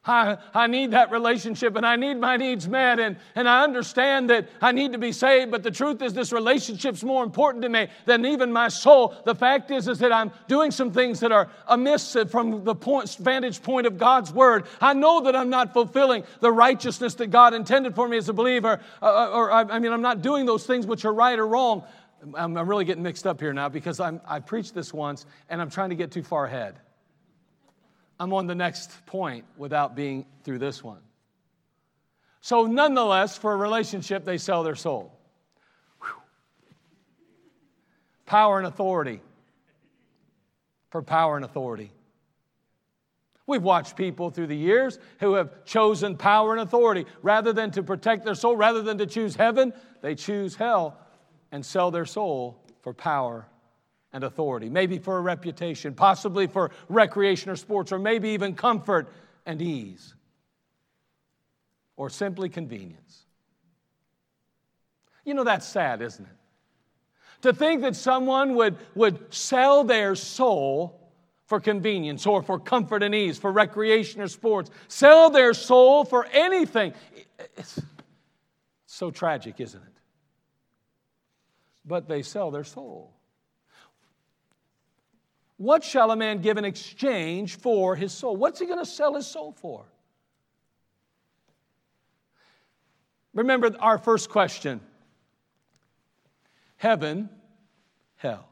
I, 0.05 0.37
I 0.53 0.67
need 0.67 0.91
that 0.91 1.11
relationship 1.11 1.77
and 1.77 1.85
I 1.85 1.95
need 1.95 2.15
my 2.15 2.35
needs 2.35 2.67
met, 2.67 2.99
and, 2.99 3.15
and 3.35 3.47
I 3.47 3.63
understand 3.63 4.29
that 4.31 4.49
I 4.61 4.73
need 4.73 4.91
to 4.91 4.97
be 4.97 5.13
saved, 5.13 5.49
but 5.49 5.63
the 5.63 5.71
truth 5.71 6.01
is, 6.01 6.13
this 6.13 6.33
relationship's 6.33 7.03
more 7.03 7.23
important 7.23 7.61
to 7.63 7.69
me 7.69 7.87
than 8.05 8.25
even 8.25 8.51
my 8.51 8.67
soul. 8.67 9.15
The 9.23 9.33
fact 9.33 9.71
is, 9.71 9.87
is 9.87 9.99
that 9.99 10.11
I'm 10.11 10.31
doing 10.49 10.71
some 10.71 10.91
things 10.91 11.21
that 11.21 11.31
are 11.31 11.49
amiss 11.67 12.17
from 12.29 12.65
the 12.65 12.75
point, 12.75 13.15
vantage 13.15 13.63
point 13.63 13.87
of 13.87 13.97
God's 13.97 14.33
Word. 14.33 14.65
I 14.81 14.93
know 14.93 15.21
that 15.21 15.37
I'm 15.37 15.49
not 15.49 15.71
fulfilling 15.71 16.25
the 16.41 16.51
righteousness 16.51 17.15
that 17.15 17.27
God 17.27 17.53
intended 17.53 17.95
for 17.95 18.07
me 18.09 18.17
as 18.17 18.27
a 18.27 18.33
believer, 18.33 18.81
uh, 19.01 19.05
uh 19.05 19.29
or 19.29 19.51
I, 19.51 19.61
I 19.61 19.79
mean, 19.79 19.93
I'm 19.93 20.01
not 20.01 20.21
doing 20.21 20.45
those 20.45 20.65
things 20.65 20.85
which 20.85 21.05
are 21.05 21.13
right 21.13 21.39
or 21.39 21.47
wrong. 21.47 21.83
I'm, 22.35 22.57
I'm 22.57 22.69
really 22.69 22.85
getting 22.85 23.03
mixed 23.03 23.27
up 23.27 23.39
here 23.39 23.53
now 23.53 23.69
because 23.69 23.99
I'm, 23.99 24.21
I 24.25 24.39
preached 24.39 24.73
this 24.73 24.93
once 24.93 25.25
and 25.49 25.61
I'm 25.61 25.69
trying 25.69 25.89
to 25.89 25.95
get 25.95 26.11
too 26.11 26.23
far 26.23 26.45
ahead. 26.45 26.75
I'm 28.19 28.31
on 28.33 28.47
the 28.47 28.55
next 28.55 29.05
point 29.05 29.45
without 29.57 29.95
being 29.95 30.25
through 30.43 30.59
this 30.59 30.83
one. 30.83 31.01
So, 32.41 32.65
nonetheless, 32.65 33.37
for 33.37 33.53
a 33.53 33.57
relationship, 33.57 34.25
they 34.25 34.37
sell 34.37 34.63
their 34.63 34.75
soul. 34.75 35.17
Whew. 36.01 36.09
Power 38.25 38.57
and 38.57 38.67
authority. 38.67 39.21
For 40.89 41.01
power 41.01 41.35
and 41.35 41.45
authority. 41.45 41.91
We've 43.47 43.63
watched 43.63 43.97
people 43.97 44.29
through 44.29 44.47
the 44.47 44.55
years 44.55 44.99
who 45.19 45.33
have 45.33 45.65
chosen 45.65 46.15
power 46.15 46.53
and 46.53 46.61
authority. 46.61 47.05
Rather 47.21 47.51
than 47.51 47.71
to 47.71 47.83
protect 47.83 48.23
their 48.23 48.35
soul, 48.35 48.55
rather 48.55 48.81
than 48.81 48.97
to 48.99 49.05
choose 49.05 49.35
heaven, 49.35 49.73
they 50.01 50.15
choose 50.15 50.55
hell 50.55 50.97
and 51.53 51.63
sell 51.63 51.91
their 51.91 52.05
soul 52.05 52.57
for 52.81 52.93
power 52.93 53.45
and 54.11 54.23
authority, 54.23 54.69
maybe 54.69 54.97
for 54.97 55.19
a 55.19 55.21
reputation, 55.21 55.93
possibly 55.93 56.47
for 56.47 56.71
recreation 56.89 57.51
or 57.51 57.55
sports, 57.55 57.91
or 57.91 57.99
maybe 57.99 58.29
even 58.29 58.55
comfort 58.55 59.07
and 59.45 59.61
ease, 59.61 60.15
or 61.95 62.09
simply 62.09 62.49
convenience. 62.49 63.19
You 65.25 65.35
know, 65.35 65.43
that's 65.43 65.67
sad, 65.67 66.01
isn't 66.01 66.25
it? 66.25 66.31
To 67.43 67.53
think 67.53 67.81
that 67.81 67.95
someone 67.95 68.55
would, 68.55 68.75
would 68.95 69.31
sell 69.31 69.83
their 69.83 70.15
soul 70.15 70.99
for 71.45 71.59
convenience 71.59 72.25
or 72.25 72.41
for 72.41 72.57
comfort 72.57 73.03
and 73.03 73.13
ease, 73.13 73.37
for 73.37 73.51
recreation 73.51 74.21
or 74.21 74.27
sports, 74.27 74.71
sell 74.87 75.29
their 75.29 75.53
soul 75.53 76.03
for 76.03 76.25
anything. 76.31 76.93
It's 77.57 77.79
so 78.87 79.11
tragic, 79.11 79.59
isn't 79.59 79.81
it? 79.81 79.92
But 81.85 82.07
they 82.07 82.21
sell 82.21 82.51
their 82.51 82.63
soul. 82.63 83.13
What 85.57 85.83
shall 85.83 86.11
a 86.11 86.15
man 86.15 86.41
give 86.41 86.57
in 86.57 86.65
exchange 86.65 87.57
for 87.57 87.95
his 87.95 88.11
soul? 88.11 88.35
What's 88.35 88.59
he 88.59 88.65
going 88.65 88.79
to 88.79 88.85
sell 88.85 89.15
his 89.15 89.27
soul 89.27 89.53
for? 89.53 89.85
Remember 93.33 93.71
our 93.79 93.97
first 93.97 94.29
question 94.29 94.81
heaven, 96.77 97.29
hell. 98.17 98.47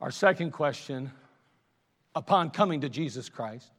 Our 0.00 0.10
second 0.10 0.52
question 0.52 1.10
upon 2.14 2.50
coming 2.50 2.82
to 2.82 2.88
Jesus 2.88 3.28
Christ, 3.28 3.70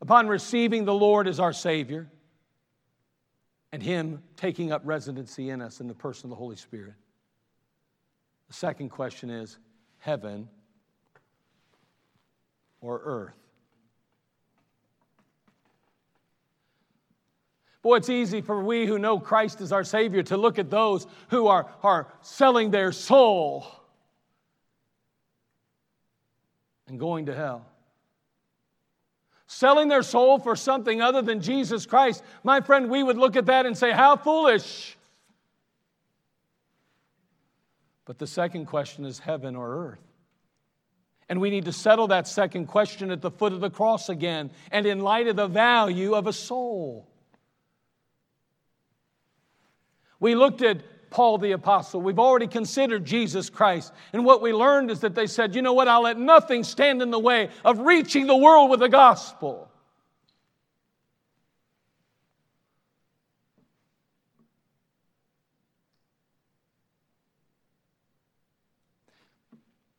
upon 0.00 0.28
receiving 0.28 0.84
the 0.84 0.94
Lord 0.94 1.28
as 1.28 1.40
our 1.40 1.52
Savior, 1.52 2.08
and 3.74 3.82
Him 3.82 4.22
taking 4.36 4.70
up 4.70 4.82
residency 4.84 5.50
in 5.50 5.60
us 5.60 5.80
in 5.80 5.88
the 5.88 5.94
person 5.94 6.26
of 6.26 6.30
the 6.30 6.36
Holy 6.36 6.54
Spirit. 6.54 6.94
The 8.46 8.54
second 8.54 8.90
question 8.90 9.30
is 9.30 9.58
heaven 9.98 10.48
or 12.80 13.00
earth? 13.04 13.34
Boy, 17.82 17.96
it's 17.96 18.08
easy 18.08 18.42
for 18.42 18.62
we 18.62 18.86
who 18.86 18.96
know 18.96 19.18
Christ 19.18 19.60
as 19.60 19.72
our 19.72 19.82
Savior 19.82 20.22
to 20.22 20.36
look 20.36 20.60
at 20.60 20.70
those 20.70 21.08
who 21.30 21.48
are, 21.48 21.68
are 21.82 22.06
selling 22.20 22.70
their 22.70 22.92
soul 22.92 23.66
and 26.86 26.96
going 26.96 27.26
to 27.26 27.34
hell 27.34 27.66
selling 29.46 29.88
their 29.88 30.02
soul 30.02 30.38
for 30.38 30.56
something 30.56 31.00
other 31.00 31.22
than 31.22 31.40
Jesus 31.40 31.86
Christ, 31.86 32.22
my 32.42 32.60
friend, 32.60 32.90
we 32.90 33.02
would 33.02 33.18
look 33.18 33.36
at 33.36 33.46
that 33.46 33.66
and 33.66 33.76
say, 33.76 33.92
How 33.92 34.16
foolish. 34.16 34.96
But 38.04 38.18
the 38.18 38.26
second 38.26 38.66
question 38.66 39.04
is 39.04 39.18
heaven 39.18 39.56
or 39.56 39.88
earth? 39.88 40.00
And 41.28 41.40
we 41.40 41.48
need 41.48 41.64
to 41.64 41.72
settle 41.72 42.08
that 42.08 42.28
second 42.28 42.66
question 42.66 43.10
at 43.10 43.22
the 43.22 43.30
foot 43.30 43.54
of 43.54 43.60
the 43.60 43.70
cross 43.70 44.10
again 44.10 44.50
and 44.70 44.84
in 44.84 45.00
light 45.00 45.26
of 45.26 45.36
the 45.36 45.46
value 45.46 46.14
of 46.14 46.26
a 46.26 46.32
soul. 46.32 47.08
We 50.20 50.34
looked 50.34 50.62
at 50.62 50.82
Paul 51.14 51.38
the 51.38 51.52
Apostle. 51.52 52.02
We've 52.02 52.18
already 52.18 52.48
considered 52.48 53.04
Jesus 53.04 53.48
Christ. 53.48 53.92
And 54.12 54.24
what 54.24 54.42
we 54.42 54.52
learned 54.52 54.90
is 54.90 54.98
that 55.00 55.14
they 55.14 55.28
said, 55.28 55.54
you 55.54 55.62
know 55.62 55.72
what, 55.72 55.86
I'll 55.86 56.02
let 56.02 56.18
nothing 56.18 56.64
stand 56.64 57.02
in 57.02 57.12
the 57.12 57.20
way 57.20 57.50
of 57.64 57.78
reaching 57.78 58.26
the 58.26 58.34
world 58.34 58.68
with 58.68 58.80
the 58.80 58.88
gospel. 58.88 59.70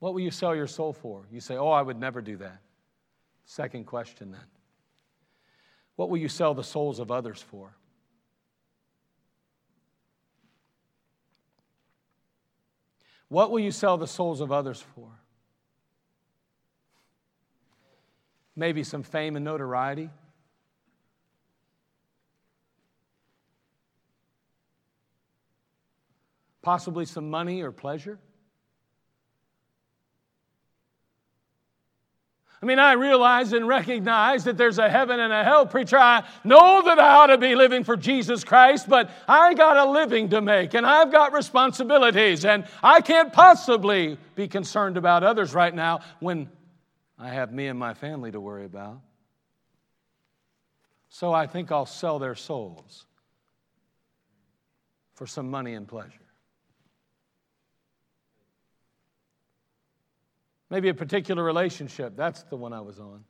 What 0.00 0.12
will 0.12 0.20
you 0.20 0.30
sell 0.30 0.54
your 0.54 0.66
soul 0.66 0.92
for? 0.92 1.24
You 1.32 1.40
say, 1.40 1.56
Oh, 1.56 1.70
I 1.70 1.80
would 1.80 1.98
never 1.98 2.20
do 2.20 2.36
that. 2.36 2.60
Second 3.46 3.86
question 3.86 4.32
then. 4.32 4.44
What 5.96 6.10
will 6.10 6.18
you 6.18 6.28
sell 6.28 6.52
the 6.52 6.62
souls 6.62 6.98
of 6.98 7.10
others 7.10 7.40
for? 7.40 7.74
What 13.28 13.50
will 13.50 13.60
you 13.60 13.72
sell 13.72 13.96
the 13.96 14.06
souls 14.06 14.40
of 14.40 14.52
others 14.52 14.82
for? 14.94 15.08
Maybe 18.54 18.84
some 18.84 19.02
fame 19.02 19.36
and 19.36 19.44
notoriety? 19.44 20.10
Possibly 26.62 27.04
some 27.04 27.30
money 27.30 27.62
or 27.62 27.70
pleasure? 27.70 28.18
I 32.62 32.66
mean, 32.66 32.78
I 32.78 32.92
realize 32.92 33.52
and 33.52 33.68
recognize 33.68 34.44
that 34.44 34.56
there's 34.56 34.78
a 34.78 34.88
heaven 34.88 35.20
and 35.20 35.32
a 35.32 35.44
hell, 35.44 35.66
preacher. 35.66 35.98
I 35.98 36.26
know 36.42 36.82
that 36.82 36.98
I 36.98 37.16
ought 37.16 37.26
to 37.26 37.38
be 37.38 37.54
living 37.54 37.84
for 37.84 37.96
Jesus 37.96 38.44
Christ, 38.44 38.88
but 38.88 39.10
I 39.28 39.52
got 39.54 39.76
a 39.76 39.90
living 39.90 40.30
to 40.30 40.40
make 40.40 40.72
and 40.74 40.86
I've 40.86 41.12
got 41.12 41.32
responsibilities, 41.32 42.44
and 42.44 42.64
I 42.82 43.02
can't 43.02 43.32
possibly 43.32 44.16
be 44.34 44.48
concerned 44.48 44.96
about 44.96 45.22
others 45.22 45.52
right 45.52 45.74
now 45.74 46.00
when 46.20 46.48
I 47.18 47.28
have 47.28 47.52
me 47.52 47.66
and 47.66 47.78
my 47.78 47.94
family 47.94 48.32
to 48.32 48.40
worry 48.40 48.64
about. 48.64 49.00
So 51.08 51.32
I 51.32 51.46
think 51.46 51.70
I'll 51.70 51.86
sell 51.86 52.18
their 52.18 52.34
souls 52.34 53.06
for 55.14 55.26
some 55.26 55.50
money 55.50 55.74
and 55.74 55.86
pleasure. 55.88 56.25
Maybe 60.70 60.88
a 60.88 60.94
particular 60.94 61.44
relationship. 61.44 62.16
That's 62.16 62.42
the 62.44 62.56
one 62.56 62.72
I 62.72 62.80
was 62.80 62.98
on. 62.98 63.24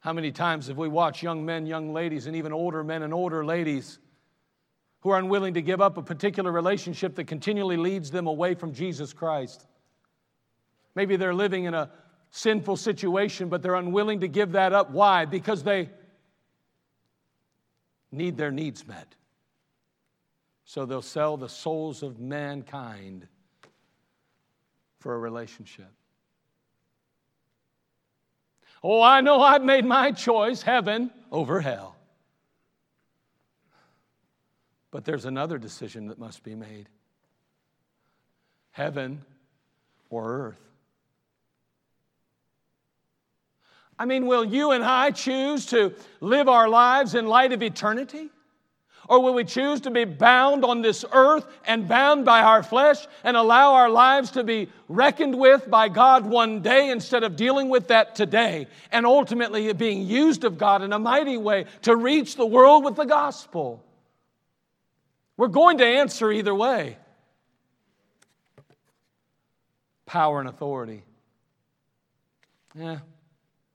How 0.00 0.12
many 0.12 0.32
times 0.32 0.66
have 0.66 0.76
we 0.76 0.88
watched 0.88 1.22
young 1.22 1.44
men, 1.44 1.66
young 1.66 1.92
ladies, 1.92 2.26
and 2.26 2.36
even 2.36 2.52
older 2.52 2.82
men 2.82 3.02
and 3.02 3.14
older 3.14 3.44
ladies 3.44 3.98
who 5.00 5.10
are 5.10 5.18
unwilling 5.18 5.54
to 5.54 5.62
give 5.62 5.80
up 5.80 5.96
a 5.96 6.02
particular 6.02 6.50
relationship 6.50 7.14
that 7.16 7.24
continually 7.24 7.76
leads 7.76 8.10
them 8.10 8.26
away 8.26 8.54
from 8.54 8.72
Jesus 8.72 9.12
Christ? 9.12 9.66
Maybe 10.94 11.16
they're 11.16 11.34
living 11.34 11.64
in 11.64 11.74
a 11.74 11.90
sinful 12.30 12.76
situation, 12.76 13.48
but 13.48 13.62
they're 13.62 13.74
unwilling 13.74 14.20
to 14.20 14.28
give 14.28 14.52
that 14.52 14.72
up. 14.72 14.90
Why? 14.90 15.24
Because 15.24 15.62
they 15.62 15.90
need 18.10 18.36
their 18.36 18.50
needs 18.50 18.86
met. 18.86 19.14
So 20.64 20.86
they'll 20.86 21.02
sell 21.02 21.36
the 21.36 21.48
souls 21.48 22.02
of 22.02 22.18
mankind 22.18 23.26
for 25.02 25.14
a 25.14 25.18
relationship. 25.18 25.90
Oh, 28.84 29.02
I 29.02 29.20
know 29.20 29.42
I've 29.42 29.64
made 29.64 29.84
my 29.84 30.12
choice 30.12 30.62
heaven 30.62 31.10
over 31.30 31.60
hell. 31.60 31.96
But 34.90 35.04
there's 35.04 35.24
another 35.24 35.58
decision 35.58 36.06
that 36.06 36.18
must 36.18 36.42
be 36.42 36.54
made 36.54 36.88
heaven 38.70 39.24
or 40.08 40.46
earth. 40.46 40.60
I 43.98 44.04
mean, 44.04 44.26
will 44.26 44.44
you 44.44 44.70
and 44.72 44.84
I 44.84 45.10
choose 45.10 45.66
to 45.66 45.94
live 46.20 46.48
our 46.48 46.68
lives 46.68 47.14
in 47.14 47.26
light 47.26 47.52
of 47.52 47.62
eternity? 47.62 48.30
Or 49.12 49.20
will 49.20 49.34
we 49.34 49.44
choose 49.44 49.82
to 49.82 49.90
be 49.90 50.06
bound 50.06 50.64
on 50.64 50.80
this 50.80 51.04
earth 51.12 51.46
and 51.66 51.86
bound 51.86 52.24
by 52.24 52.40
our 52.40 52.62
flesh 52.62 53.06
and 53.24 53.36
allow 53.36 53.74
our 53.74 53.90
lives 53.90 54.30
to 54.30 54.42
be 54.42 54.70
reckoned 54.88 55.38
with 55.38 55.68
by 55.68 55.90
God 55.90 56.24
one 56.24 56.62
day 56.62 56.88
instead 56.88 57.22
of 57.22 57.36
dealing 57.36 57.68
with 57.68 57.88
that 57.88 58.14
today 58.14 58.68
and 58.90 59.04
ultimately 59.04 59.70
being 59.74 60.06
used 60.06 60.44
of 60.44 60.56
God 60.56 60.80
in 60.80 60.94
a 60.94 60.98
mighty 60.98 61.36
way 61.36 61.66
to 61.82 61.94
reach 61.94 62.36
the 62.36 62.46
world 62.46 62.84
with 62.84 62.96
the 62.96 63.04
gospel? 63.04 63.84
We're 65.36 65.48
going 65.48 65.76
to 65.76 65.86
answer 65.86 66.32
either 66.32 66.54
way 66.54 66.96
power 70.06 70.40
and 70.40 70.48
authority. 70.48 71.02
Yeah, 72.74 73.00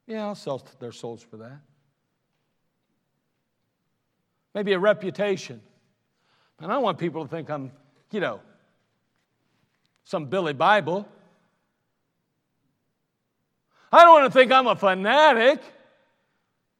yeah, 0.08 0.26
I'll 0.26 0.34
sell 0.34 0.66
their 0.80 0.90
souls 0.90 1.22
for 1.22 1.36
that 1.36 1.60
maybe 4.54 4.72
a 4.72 4.78
reputation. 4.78 5.60
And 6.60 6.70
I 6.70 6.74
don't 6.74 6.82
want 6.82 6.98
people 6.98 7.24
to 7.24 7.30
think 7.30 7.50
I'm, 7.50 7.70
you 8.10 8.20
know, 8.20 8.40
some 10.04 10.26
Billy 10.26 10.52
Bible. 10.52 11.06
I 13.92 14.04
don't 14.04 14.20
want 14.20 14.32
to 14.32 14.38
think 14.38 14.52
I'm 14.52 14.66
a 14.66 14.76
fanatic. 14.76 15.60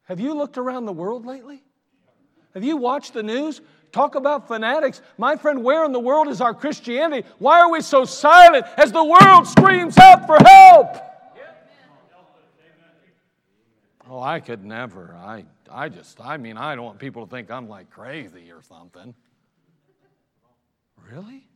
Have 0.05 0.21
you 0.21 0.35
looked 0.35 0.59
around 0.59 0.87
the 0.87 0.93
world 0.93 1.27
lately? 1.27 1.63
Have 2.55 2.65
you 2.65 2.77
watched 2.77 3.13
the 3.13 3.23
news? 3.23 3.61
Talk 3.93 4.15
about 4.15 4.49
fanatics. 4.49 5.01
My 5.17 5.37
friend, 5.37 5.63
where 5.63 5.85
in 5.85 5.93
the 5.93 6.01
world 6.01 6.29
is 6.29 6.41
our 6.41 6.53
Christianity? 6.53 7.27
Why 7.39 7.61
are 7.61 7.71
we 7.71 7.81
so 7.81 8.05
silent 8.05 8.67
as 8.77 8.93
the 8.93 9.05
world 9.05 9.47
screams 9.47 9.97
out 9.99 10.27
for 10.27 10.37
help? 10.45 10.97
Oh, 14.11 14.21
I 14.21 14.41
could 14.41 14.65
never. 14.65 15.15
I, 15.15 15.45
I 15.71 15.91
just, 15.91 16.19
I 16.21 16.39
mean, 16.39 16.57
I 16.57 16.75
don't 16.75 16.85
want 16.85 16.99
people 16.99 17.27
to 17.27 17.31
think 17.31 17.51
I'm 17.51 17.69
like 17.69 17.91
crazy 17.91 18.51
or 18.51 18.63
something. 18.63 19.15
Really? 21.11 21.47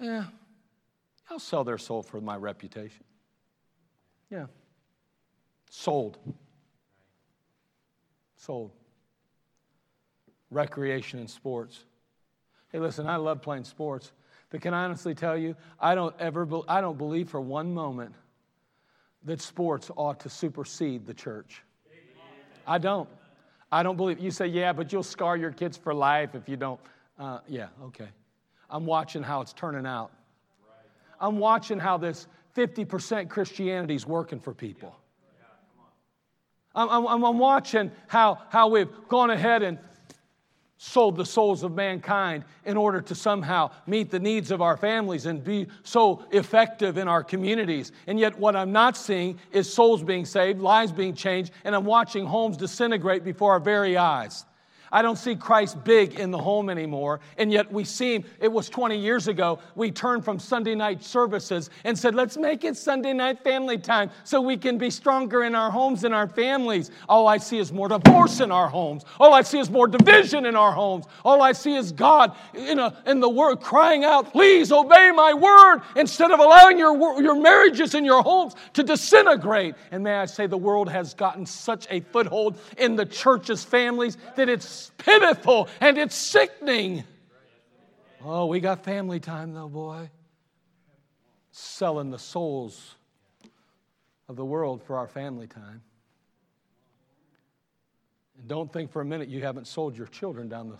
Yeah. 0.00 0.24
I'll 1.28 1.38
sell 1.38 1.64
their 1.64 1.78
soul 1.78 2.02
for 2.02 2.20
my 2.20 2.36
reputation. 2.36 3.04
Yeah. 4.30 4.46
Sold. 5.70 6.18
Sold. 8.36 8.72
Recreation 10.50 11.18
and 11.18 11.28
sports. 11.28 11.84
Hey, 12.70 12.78
listen, 12.78 13.06
I 13.06 13.16
love 13.16 13.42
playing 13.42 13.64
sports, 13.64 14.12
but 14.48 14.62
can 14.62 14.72
I 14.72 14.84
honestly 14.84 15.14
tell 15.14 15.36
you, 15.36 15.56
I 15.78 15.94
don't 15.94 16.14
ever, 16.18 16.46
be, 16.46 16.62
I 16.68 16.80
don't 16.80 16.96
believe 16.96 17.28
for 17.28 17.40
one 17.40 17.74
moment 17.74 18.14
that 19.24 19.40
sports 19.40 19.90
ought 19.96 20.20
to 20.20 20.28
supersede 20.28 21.06
the 21.06 21.14
church. 21.14 21.62
I 22.66 22.78
don't. 22.78 23.08
I 23.70 23.82
don't 23.82 23.96
believe. 23.96 24.18
You 24.18 24.30
say, 24.30 24.46
yeah, 24.46 24.72
but 24.72 24.92
you'll 24.92 25.02
scar 25.02 25.36
your 25.36 25.50
kids 25.50 25.76
for 25.76 25.94
life 25.94 26.34
if 26.34 26.48
you 26.48 26.56
don't. 26.56 26.80
Uh, 27.18 27.38
yeah, 27.48 27.68
okay. 27.84 28.08
I'm 28.68 28.86
watching 28.86 29.22
how 29.22 29.40
it's 29.40 29.52
turning 29.52 29.86
out. 29.86 30.10
I'm 31.20 31.38
watching 31.38 31.78
how 31.78 31.98
this 31.98 32.26
50% 32.56 33.28
Christianity 33.28 33.94
is 33.94 34.06
working 34.06 34.40
for 34.40 34.52
people. 34.52 34.96
I'm, 36.74 37.06
I'm, 37.06 37.24
I'm 37.24 37.38
watching 37.38 37.90
how, 38.08 38.40
how 38.48 38.68
we've 38.68 38.88
gone 39.08 39.30
ahead 39.30 39.62
and 39.62 39.78
sold 40.84 41.16
the 41.16 41.24
souls 41.24 41.62
of 41.62 41.72
mankind 41.72 42.42
in 42.64 42.76
order 42.76 43.00
to 43.00 43.14
somehow 43.14 43.70
meet 43.86 44.10
the 44.10 44.18
needs 44.18 44.50
of 44.50 44.60
our 44.60 44.76
families 44.76 45.26
and 45.26 45.44
be 45.44 45.64
so 45.84 46.24
effective 46.32 46.98
in 46.98 47.06
our 47.06 47.22
communities. 47.22 47.92
And 48.08 48.18
yet, 48.18 48.36
what 48.36 48.56
I'm 48.56 48.72
not 48.72 48.96
seeing 48.96 49.38
is 49.52 49.72
souls 49.72 50.02
being 50.02 50.24
saved, 50.24 50.60
lives 50.60 50.90
being 50.90 51.14
changed, 51.14 51.52
and 51.62 51.76
I'm 51.76 51.84
watching 51.84 52.26
homes 52.26 52.56
disintegrate 52.56 53.22
before 53.22 53.52
our 53.52 53.60
very 53.60 53.96
eyes. 53.96 54.44
I 54.92 55.00
don't 55.00 55.16
see 55.16 55.34
Christ 55.34 55.82
big 55.84 56.20
in 56.20 56.30
the 56.30 56.38
home 56.38 56.68
anymore. 56.68 57.20
And 57.38 57.50
yet 57.50 57.72
we 57.72 57.82
see 57.82 58.16
him, 58.16 58.24
it 58.38 58.52
was 58.52 58.68
20 58.68 58.96
years 58.96 59.26
ago, 59.26 59.58
we 59.74 59.90
turned 59.90 60.24
from 60.24 60.38
Sunday 60.38 60.74
night 60.74 61.02
services 61.02 61.70
and 61.84 61.98
said, 61.98 62.14
let's 62.14 62.36
make 62.36 62.62
it 62.64 62.76
Sunday 62.76 63.14
night 63.14 63.42
family 63.42 63.78
time 63.78 64.10
so 64.24 64.40
we 64.40 64.58
can 64.58 64.76
be 64.76 64.90
stronger 64.90 65.44
in 65.44 65.54
our 65.54 65.70
homes 65.70 66.04
and 66.04 66.14
our 66.14 66.28
families. 66.28 66.90
All 67.08 67.26
I 67.26 67.38
see 67.38 67.58
is 67.58 67.72
more 67.72 67.88
divorce 67.88 68.40
in 68.40 68.52
our 68.52 68.68
homes. 68.68 69.04
All 69.18 69.32
I 69.32 69.40
see 69.40 69.58
is 69.58 69.70
more 69.70 69.88
division 69.88 70.44
in 70.44 70.54
our 70.54 70.72
homes. 70.72 71.06
All 71.24 71.42
I 71.42 71.52
see 71.52 71.74
is 71.74 71.90
God 71.90 72.36
in, 72.52 72.78
a, 72.78 72.94
in 73.06 73.20
the 73.20 73.28
word 73.28 73.60
crying 73.60 74.04
out, 74.04 74.30
please 74.30 74.70
obey 74.70 75.10
my 75.10 75.32
word 75.32 75.80
instead 75.96 76.30
of 76.30 76.38
allowing 76.38 76.78
your, 76.78 77.22
your 77.22 77.40
marriages 77.40 77.94
and 77.94 78.04
your 78.04 78.22
homes 78.22 78.54
to 78.74 78.82
disintegrate. 78.82 79.74
And 79.90 80.04
may 80.04 80.16
I 80.16 80.26
say, 80.26 80.46
the 80.46 80.58
world 80.58 80.90
has 80.90 81.14
gotten 81.14 81.46
such 81.46 81.86
a 81.88 82.00
foothold 82.00 82.58
in 82.76 82.96
the 82.96 83.06
church's 83.06 83.64
families 83.64 84.18
that 84.36 84.50
it's 84.82 85.04
pitiful 85.04 85.68
and 85.80 85.98
it's 85.98 86.14
sickening. 86.14 87.04
Oh, 88.24 88.46
we 88.46 88.60
got 88.60 88.84
family 88.84 89.20
time 89.20 89.52
though, 89.52 89.68
boy. 89.68 90.10
Selling 91.52 92.10
the 92.10 92.18
souls 92.18 92.94
of 94.28 94.36
the 94.36 94.44
world 94.44 94.82
for 94.82 94.96
our 94.96 95.06
family 95.06 95.46
time. 95.46 95.82
And 98.38 98.48
don't 98.48 98.72
think 98.72 98.90
for 98.90 99.02
a 99.02 99.04
minute 99.04 99.28
you 99.28 99.42
haven't 99.42 99.66
sold 99.66 99.96
your 99.96 100.06
children 100.06 100.48
down 100.48 100.70
the, 100.70 100.78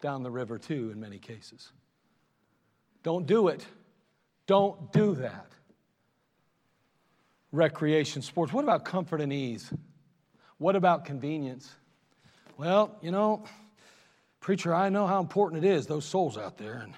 down 0.00 0.22
the 0.22 0.30
river, 0.30 0.58
too, 0.58 0.90
in 0.92 1.00
many 1.00 1.18
cases. 1.18 1.72
Don't 3.02 3.26
do 3.26 3.48
it. 3.48 3.66
Don't 4.46 4.92
do 4.92 5.16
that. 5.16 5.50
Recreation, 7.50 8.22
sports. 8.22 8.52
What 8.52 8.62
about 8.62 8.84
comfort 8.84 9.20
and 9.20 9.32
ease? 9.32 9.72
What 10.58 10.76
about 10.76 11.04
convenience? 11.04 11.74
Well, 12.56 12.96
you 13.02 13.10
know, 13.10 13.44
preacher, 14.40 14.74
I 14.74 14.88
know 14.88 15.06
how 15.06 15.20
important 15.20 15.64
it 15.64 15.68
is, 15.68 15.86
those 15.86 16.04
souls 16.04 16.38
out 16.38 16.56
there, 16.56 16.78
and 16.78 16.94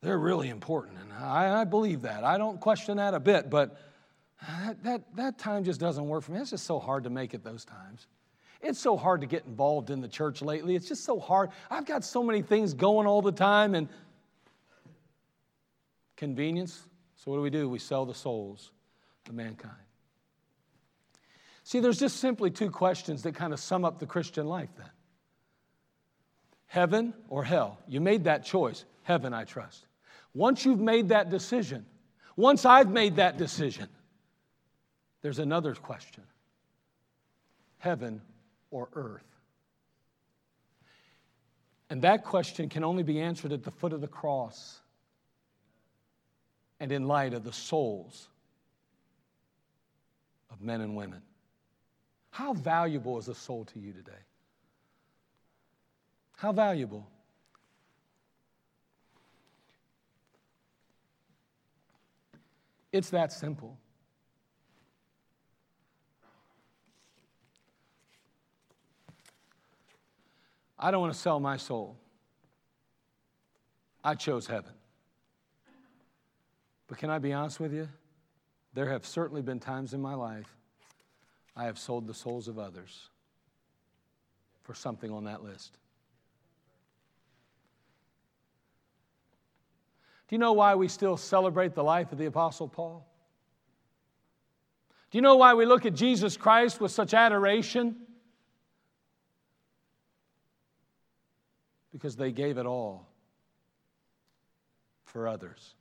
they're 0.00 0.18
really 0.18 0.48
important. 0.48 0.98
And 0.98 1.12
I, 1.12 1.60
I 1.60 1.64
believe 1.64 2.02
that. 2.02 2.24
I 2.24 2.38
don't 2.38 2.60
question 2.60 2.96
that 2.96 3.12
a 3.12 3.20
bit, 3.20 3.50
but 3.50 3.76
that, 4.48 4.82
that, 4.84 5.16
that 5.16 5.38
time 5.38 5.64
just 5.64 5.80
doesn't 5.80 6.06
work 6.06 6.22
for 6.24 6.32
me. 6.32 6.40
It's 6.40 6.50
just 6.50 6.64
so 6.64 6.78
hard 6.78 7.04
to 7.04 7.10
make 7.10 7.34
it 7.34 7.44
those 7.44 7.64
times. 7.64 8.06
It's 8.62 8.78
so 8.78 8.96
hard 8.96 9.20
to 9.20 9.26
get 9.26 9.44
involved 9.44 9.90
in 9.90 10.00
the 10.00 10.08
church 10.08 10.40
lately. 10.40 10.74
It's 10.74 10.88
just 10.88 11.04
so 11.04 11.20
hard. 11.20 11.50
I've 11.70 11.84
got 11.84 12.02
so 12.02 12.22
many 12.22 12.40
things 12.40 12.72
going 12.72 13.06
all 13.06 13.20
the 13.20 13.32
time 13.32 13.74
and 13.74 13.88
convenience. 16.16 16.82
So, 17.16 17.30
what 17.30 17.36
do 17.36 17.42
we 17.42 17.50
do? 17.50 17.68
We 17.68 17.78
sell 17.78 18.06
the 18.06 18.14
souls 18.14 18.70
of 19.28 19.34
mankind. 19.34 19.74
See, 21.62 21.80
there's 21.80 21.98
just 21.98 22.18
simply 22.18 22.50
two 22.50 22.70
questions 22.70 23.22
that 23.24 23.34
kind 23.34 23.52
of 23.52 23.60
sum 23.60 23.84
up 23.84 23.98
the 23.98 24.06
Christian 24.06 24.46
life 24.46 24.70
then 24.78 24.88
heaven 26.66 27.14
or 27.28 27.44
hell. 27.44 27.78
You 27.88 28.00
made 28.00 28.24
that 28.24 28.44
choice. 28.44 28.84
Heaven, 29.02 29.32
I 29.32 29.44
trust. 29.44 29.86
Once 30.34 30.64
you've 30.64 30.80
made 30.80 31.08
that 31.10 31.30
decision, 31.30 31.86
once 32.36 32.64
I've 32.64 32.90
made 32.90 33.16
that 33.16 33.38
decision, 33.38 33.88
there's 35.22 35.38
another 35.38 35.74
question 35.74 36.24
heaven 37.84 38.22
or 38.70 38.88
earth? 38.94 39.22
And 41.90 42.00
that 42.00 42.24
question 42.24 42.70
can 42.70 42.82
only 42.82 43.02
be 43.02 43.20
answered 43.20 43.52
at 43.52 43.62
the 43.62 43.70
foot 43.70 43.92
of 43.92 44.00
the 44.00 44.08
cross 44.08 44.80
and 46.80 46.90
in 46.90 47.06
light 47.06 47.34
of 47.34 47.44
the 47.44 47.52
souls 47.52 48.28
of 50.50 50.62
men 50.62 50.80
and 50.80 50.96
women. 50.96 51.20
How 52.30 52.54
valuable 52.54 53.18
is 53.18 53.28
a 53.28 53.34
soul 53.34 53.66
to 53.66 53.78
you 53.78 53.92
today? 53.92 54.12
How 56.36 56.52
valuable? 56.52 57.06
It's 62.92 63.10
that 63.10 63.32
simple. 63.32 63.76
I 70.78 70.90
don't 70.90 71.00
want 71.00 71.12
to 71.12 71.18
sell 71.18 71.40
my 71.40 71.56
soul. 71.56 71.96
I 74.04 74.14
chose 74.14 74.46
heaven. 74.46 74.72
But 76.86 76.98
can 76.98 77.10
I 77.10 77.18
be 77.18 77.32
honest 77.32 77.58
with 77.58 77.72
you? 77.72 77.88
There 78.74 78.90
have 78.90 79.06
certainly 79.06 79.40
been 79.40 79.60
times 79.60 79.94
in 79.94 80.02
my 80.02 80.14
life 80.14 80.54
I 81.56 81.64
have 81.64 81.78
sold 81.78 82.06
the 82.06 82.14
souls 82.14 82.48
of 82.48 82.58
others 82.58 83.08
for 84.62 84.74
something 84.74 85.10
on 85.10 85.24
that 85.24 85.42
list. 85.42 85.78
Do 90.34 90.36
you 90.36 90.40
know 90.40 90.54
why 90.54 90.74
we 90.74 90.88
still 90.88 91.16
celebrate 91.16 91.76
the 91.76 91.84
life 91.84 92.10
of 92.10 92.18
the 92.18 92.26
Apostle 92.26 92.66
Paul? 92.66 93.06
Do 95.12 95.16
you 95.16 95.22
know 95.22 95.36
why 95.36 95.54
we 95.54 95.64
look 95.64 95.86
at 95.86 95.94
Jesus 95.94 96.36
Christ 96.36 96.80
with 96.80 96.90
such 96.90 97.14
adoration? 97.14 97.94
Because 101.92 102.16
they 102.16 102.32
gave 102.32 102.58
it 102.58 102.66
all 102.66 103.06
for 105.04 105.28
others. 105.28 105.76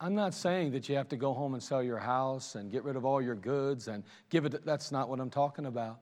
I'm 0.00 0.14
not 0.14 0.32
saying 0.32 0.70
that 0.70 0.88
you 0.88 0.96
have 0.96 1.10
to 1.10 1.16
go 1.16 1.34
home 1.34 1.52
and 1.52 1.62
sell 1.62 1.82
your 1.82 1.98
house 1.98 2.54
and 2.54 2.72
get 2.72 2.82
rid 2.82 2.96
of 2.96 3.04
all 3.04 3.20
your 3.20 3.34
goods 3.34 3.88
and 3.88 4.04
give 4.30 4.46
it. 4.46 4.64
That's 4.64 4.90
not 4.90 5.10
what 5.10 5.20
I'm 5.20 5.28
talking 5.28 5.66
about. 5.66 5.98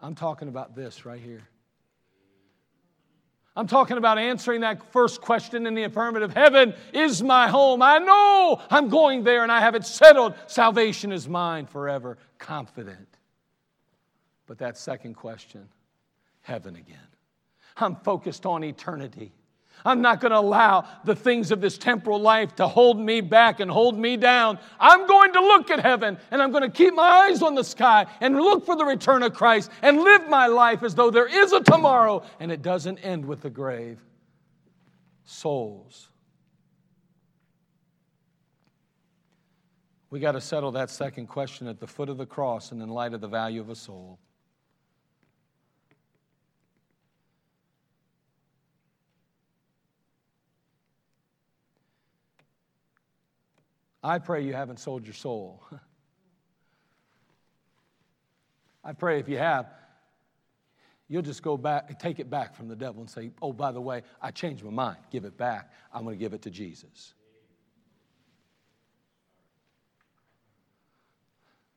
I'm 0.00 0.16
talking 0.16 0.48
about 0.48 0.74
this 0.74 1.06
right 1.06 1.20
here. 1.20 1.46
I'm 3.56 3.66
talking 3.66 3.96
about 3.96 4.18
answering 4.18 4.60
that 4.60 4.92
first 4.92 5.20
question 5.20 5.66
in 5.66 5.74
the 5.74 5.82
affirmative 5.82 6.32
Heaven 6.32 6.74
is 6.92 7.22
my 7.22 7.48
home. 7.48 7.82
I 7.82 7.98
know 7.98 8.62
I'm 8.70 8.88
going 8.88 9.24
there 9.24 9.42
and 9.42 9.50
I 9.50 9.60
have 9.60 9.74
it 9.74 9.84
settled. 9.84 10.34
Salvation 10.46 11.12
is 11.12 11.28
mine 11.28 11.66
forever, 11.66 12.16
confident. 12.38 13.08
But 14.46 14.58
that 14.58 14.78
second 14.78 15.14
question, 15.14 15.68
heaven 16.42 16.76
again. 16.76 16.98
I'm 17.76 17.96
focused 17.96 18.46
on 18.46 18.64
eternity. 18.64 19.32
I'm 19.84 20.00
not 20.02 20.20
going 20.20 20.32
to 20.32 20.38
allow 20.38 20.86
the 21.04 21.14
things 21.14 21.50
of 21.50 21.60
this 21.60 21.78
temporal 21.78 22.20
life 22.20 22.54
to 22.56 22.68
hold 22.68 22.98
me 22.98 23.20
back 23.20 23.60
and 23.60 23.70
hold 23.70 23.98
me 23.98 24.16
down. 24.16 24.58
I'm 24.78 25.06
going 25.06 25.32
to 25.32 25.40
look 25.40 25.70
at 25.70 25.80
heaven 25.80 26.18
and 26.30 26.42
I'm 26.42 26.50
going 26.50 26.62
to 26.62 26.70
keep 26.70 26.94
my 26.94 27.02
eyes 27.02 27.42
on 27.42 27.54
the 27.54 27.64
sky 27.64 28.06
and 28.20 28.36
look 28.36 28.66
for 28.66 28.76
the 28.76 28.84
return 28.84 29.22
of 29.22 29.34
Christ 29.34 29.70
and 29.82 29.98
live 30.00 30.28
my 30.28 30.46
life 30.46 30.82
as 30.82 30.94
though 30.94 31.10
there 31.10 31.26
is 31.26 31.52
a 31.52 31.60
tomorrow 31.60 32.22
and 32.40 32.50
it 32.52 32.62
doesn't 32.62 32.98
end 32.98 33.24
with 33.24 33.42
the 33.42 33.50
grave. 33.50 33.98
Souls. 35.24 36.08
We 40.10 40.18
got 40.18 40.32
to 40.32 40.40
settle 40.40 40.72
that 40.72 40.90
second 40.90 41.28
question 41.28 41.68
at 41.68 41.78
the 41.78 41.86
foot 41.86 42.08
of 42.08 42.18
the 42.18 42.26
cross 42.26 42.72
and 42.72 42.82
in 42.82 42.88
light 42.88 43.14
of 43.14 43.20
the 43.20 43.28
value 43.28 43.60
of 43.60 43.70
a 43.70 43.76
soul. 43.76 44.18
I 54.02 54.18
pray 54.18 54.42
you 54.42 54.54
haven't 54.54 54.78
sold 54.78 55.06
your 55.06 55.14
soul. 55.14 55.62
I 58.84 58.92
pray 58.94 59.18
if 59.18 59.28
you 59.28 59.36
have, 59.36 59.66
you'll 61.08 61.22
just 61.22 61.42
go 61.42 61.56
back, 61.58 61.98
take 61.98 62.18
it 62.18 62.30
back 62.30 62.54
from 62.54 62.68
the 62.68 62.76
devil 62.76 63.02
and 63.02 63.10
say, 63.10 63.30
Oh, 63.42 63.52
by 63.52 63.72
the 63.72 63.80
way, 63.80 64.02
I 64.22 64.30
changed 64.30 64.64
my 64.64 64.70
mind. 64.70 64.98
Give 65.10 65.24
it 65.24 65.36
back. 65.36 65.70
I'm 65.92 66.04
going 66.04 66.16
to 66.16 66.18
give 66.18 66.32
it 66.32 66.42
to 66.42 66.50
Jesus. 66.50 67.12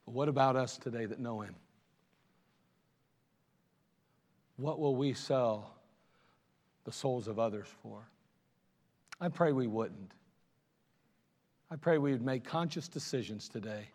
But 0.05 0.13
what 0.13 0.30
about 0.30 0.55
us 0.55 0.78
today 0.78 1.05
that 1.05 1.19
know 1.19 1.41
Him? 1.41 1.55
What 4.57 4.80
will 4.80 4.95
we 4.95 5.13
sell 5.13 5.76
the 6.86 6.91
souls 6.91 7.28
of 7.28 7.39
others 7.39 7.67
for? 7.82 8.07
I 9.19 9.30
pray 9.30 9.51
we 9.51 9.67
wouldn't. 9.67 10.11
I 11.72 11.76
pray 11.76 11.97
we 11.97 12.11
would 12.11 12.22
make 12.22 12.43
conscious 12.43 12.88
decisions 12.88 13.49
today 13.49 13.88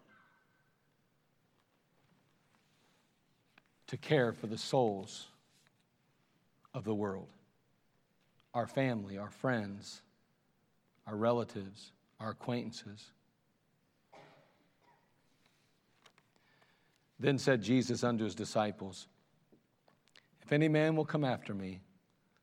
to 3.89 3.97
care 3.97 4.33
for 4.33 4.47
the 4.47 4.59
souls 4.59 5.29
of 6.75 6.85
the 6.85 6.95
world 6.95 7.29
our 8.55 8.66
family, 8.66 9.19
our 9.19 9.31
friends, 9.31 10.01
our 11.07 11.14
relatives, 11.14 11.93
our 12.19 12.31
acquaintances. 12.31 13.11
Then 17.21 17.39
said 17.39 17.62
Jesus 17.62 18.03
unto 18.03 18.25
his 18.25 18.35
disciples, 18.35 19.07
If 20.43 20.53
any 20.53 20.69
man 20.69 20.97
will 20.97 21.05
come 21.05 21.25
after 21.25 21.55
me, 21.55 21.81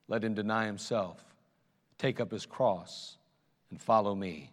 let 0.08 0.24
him 0.24 0.36
deny 0.36 0.68
himself, 0.68 1.24
take 1.98 2.22
up 2.22 2.32
his 2.32 2.46
cross, 2.46 3.18
and 3.70 3.82
follow 3.82 4.16
me. 4.16 4.52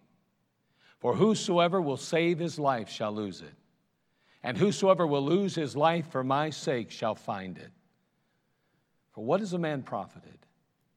For 1.02 1.16
whosoever 1.16 1.82
will 1.82 1.96
save 1.96 2.38
his 2.38 2.60
life 2.60 2.88
shall 2.88 3.10
lose 3.10 3.40
it, 3.40 3.54
and 4.44 4.56
whosoever 4.56 5.04
will 5.04 5.24
lose 5.24 5.52
his 5.52 5.74
life 5.74 6.06
for 6.12 6.22
my 6.22 6.50
sake 6.50 6.92
shall 6.92 7.16
find 7.16 7.58
it. 7.58 7.72
For 9.10 9.24
what 9.24 9.40
is 9.40 9.52
a 9.52 9.58
man 9.58 9.82
profited 9.82 10.38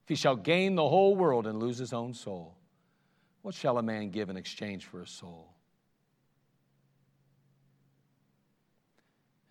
if 0.03 0.07
he 0.09 0.13
shall 0.13 0.35
gain 0.35 0.75
the 0.75 0.87
whole 0.87 1.15
world 1.15 1.47
and 1.47 1.59
lose 1.59 1.79
his 1.79 1.91
own 1.91 2.13
soul? 2.13 2.55
What 3.41 3.55
shall 3.55 3.79
a 3.79 3.81
man 3.81 4.11
give 4.11 4.29
in 4.29 4.37
exchange 4.37 4.85
for 4.85 4.99
his 4.99 5.09
soul? 5.09 5.55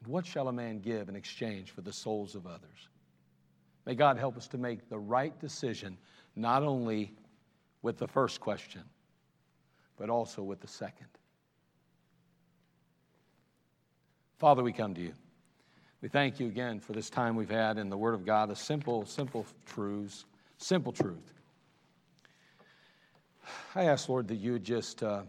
And 0.04 0.12
what 0.12 0.24
shall 0.24 0.46
a 0.46 0.52
man 0.52 0.78
give 0.78 1.08
in 1.08 1.16
exchange 1.16 1.72
for 1.72 1.80
the 1.80 1.92
souls 1.92 2.36
of 2.36 2.46
others? 2.46 2.88
May 3.86 3.96
God 3.96 4.18
help 4.18 4.36
us 4.36 4.46
to 4.48 4.58
make 4.58 4.88
the 4.88 5.00
right 5.00 5.36
decision, 5.40 5.98
not 6.36 6.62
only 6.62 7.12
with 7.82 7.98
the 7.98 8.06
first 8.06 8.38
question, 8.38 8.84
but 9.96 10.10
also 10.10 10.42
with 10.42 10.60
the 10.60 10.68
second. 10.68 11.06
Father, 14.38 14.62
we 14.62 14.72
come 14.72 14.94
to 14.94 15.00
you. 15.00 15.12
We 16.02 16.08
thank 16.08 16.38
you 16.38 16.46
again 16.46 16.80
for 16.80 16.92
this 16.92 17.08
time 17.08 17.34
we've 17.34 17.48
had 17.48 17.78
in 17.78 17.88
the 17.88 17.96
Word 17.96 18.14
of 18.14 18.26
God, 18.26 18.50
the 18.50 18.56
simple, 18.56 19.06
simple 19.06 19.46
truths, 19.64 20.26
simple 20.58 20.92
truth. 20.92 21.32
I 23.74 23.84
ask, 23.84 24.08
Lord, 24.08 24.28
that 24.28 24.36
you 24.36 24.52
would 24.52 24.64
just 24.64 25.02
uh, 25.02 25.22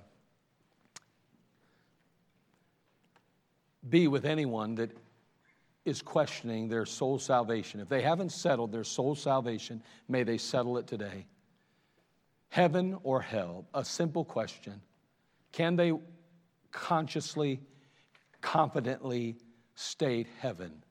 be 3.88 4.08
with 4.08 4.26
anyone 4.26 4.76
that 4.76 4.92
is 5.86 6.02
questioning 6.02 6.68
their 6.68 6.86
soul 6.86 7.20
salvation. 7.20 7.80
If 7.80 7.88
they 7.88 8.02
haven't 8.02 8.32
settled 8.32 8.72
their 8.72 8.84
soul 8.84 9.16
salvation, 9.16 9.82
may 10.10 10.24
they 10.24 10.38
settle 10.38 10.78
it 10.78 10.88
today 10.88 11.26
heaven 12.50 12.98
or 13.04 13.22
hell? 13.22 13.66
A 13.74 13.84
simple 13.84 14.26
question. 14.26 14.82
Can 15.52 15.76
they 15.76 15.94
consciously, 16.72 17.62
confidently 18.42 19.38
state 19.76 20.28
heaven? 20.40 20.84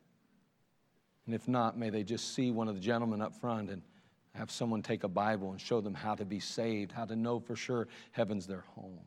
And 1.26 1.34
if 1.34 1.48
not, 1.48 1.78
may 1.78 1.90
they 1.90 2.02
just 2.02 2.34
see 2.34 2.50
one 2.50 2.68
of 2.68 2.74
the 2.74 2.80
gentlemen 2.80 3.22
up 3.22 3.34
front 3.34 3.70
and 3.70 3.82
have 4.34 4.50
someone 4.50 4.82
take 4.82 5.04
a 5.04 5.08
Bible 5.08 5.52
and 5.52 5.60
show 5.60 5.80
them 5.80 5.94
how 5.94 6.14
to 6.14 6.24
be 6.24 6.40
saved, 6.40 6.92
how 6.92 7.04
to 7.04 7.16
know 7.16 7.38
for 7.38 7.56
sure 7.56 7.88
heaven's 8.12 8.46
their 8.46 8.64
home. 8.74 9.00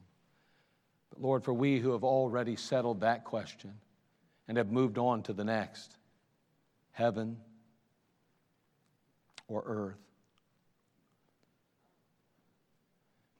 But 1.09 1.21
Lord, 1.21 1.43
for 1.43 1.53
we 1.53 1.79
who 1.79 1.91
have 1.91 2.03
already 2.03 2.55
settled 2.55 3.01
that 3.01 3.23
question 3.25 3.73
and 4.47 4.57
have 4.57 4.71
moved 4.71 4.97
on 4.97 5.23
to 5.23 5.33
the 5.33 5.43
next 5.43 5.97
heaven 6.91 7.37
or 9.47 9.63
earth, 9.65 10.06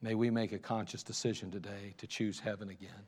may 0.01 0.15
we 0.15 0.29
make 0.29 0.51
a 0.51 0.59
conscious 0.59 1.03
decision 1.03 1.51
today 1.51 1.93
to 1.97 2.07
choose 2.07 2.39
heaven 2.39 2.69
again. 2.69 3.07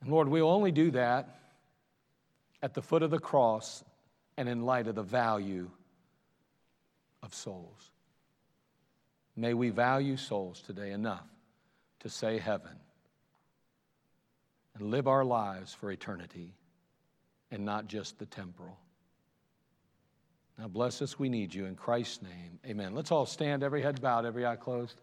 And 0.00 0.10
Lord, 0.10 0.28
we'll 0.28 0.48
only 0.48 0.72
do 0.72 0.90
that 0.92 1.40
at 2.62 2.74
the 2.74 2.82
foot 2.82 3.02
of 3.02 3.10
the 3.10 3.18
cross 3.18 3.84
and 4.36 4.48
in 4.48 4.64
light 4.64 4.86
of 4.86 4.94
the 4.94 5.02
value 5.02 5.70
of 7.22 7.34
souls. 7.34 7.90
May 9.36 9.54
we 9.54 9.70
value 9.70 10.16
souls 10.16 10.62
today 10.62 10.92
enough 10.92 11.26
to 12.00 12.08
say 12.08 12.38
heaven 12.38 12.76
and 14.74 14.90
live 14.90 15.08
our 15.08 15.24
lives 15.24 15.74
for 15.74 15.90
eternity 15.90 16.54
and 17.50 17.64
not 17.64 17.86
just 17.86 18.18
the 18.18 18.26
temporal. 18.26 18.78
Now 20.58 20.66
bless 20.66 21.00
us, 21.02 21.18
we 21.18 21.28
need 21.28 21.54
you 21.54 21.66
in 21.66 21.76
Christ's 21.76 22.20
name. 22.22 22.58
Amen. 22.66 22.94
Let's 22.94 23.12
all 23.12 23.26
stand, 23.26 23.62
every 23.62 23.80
head 23.80 24.00
bowed, 24.00 24.26
every 24.26 24.44
eye 24.44 24.56
closed. 24.56 24.96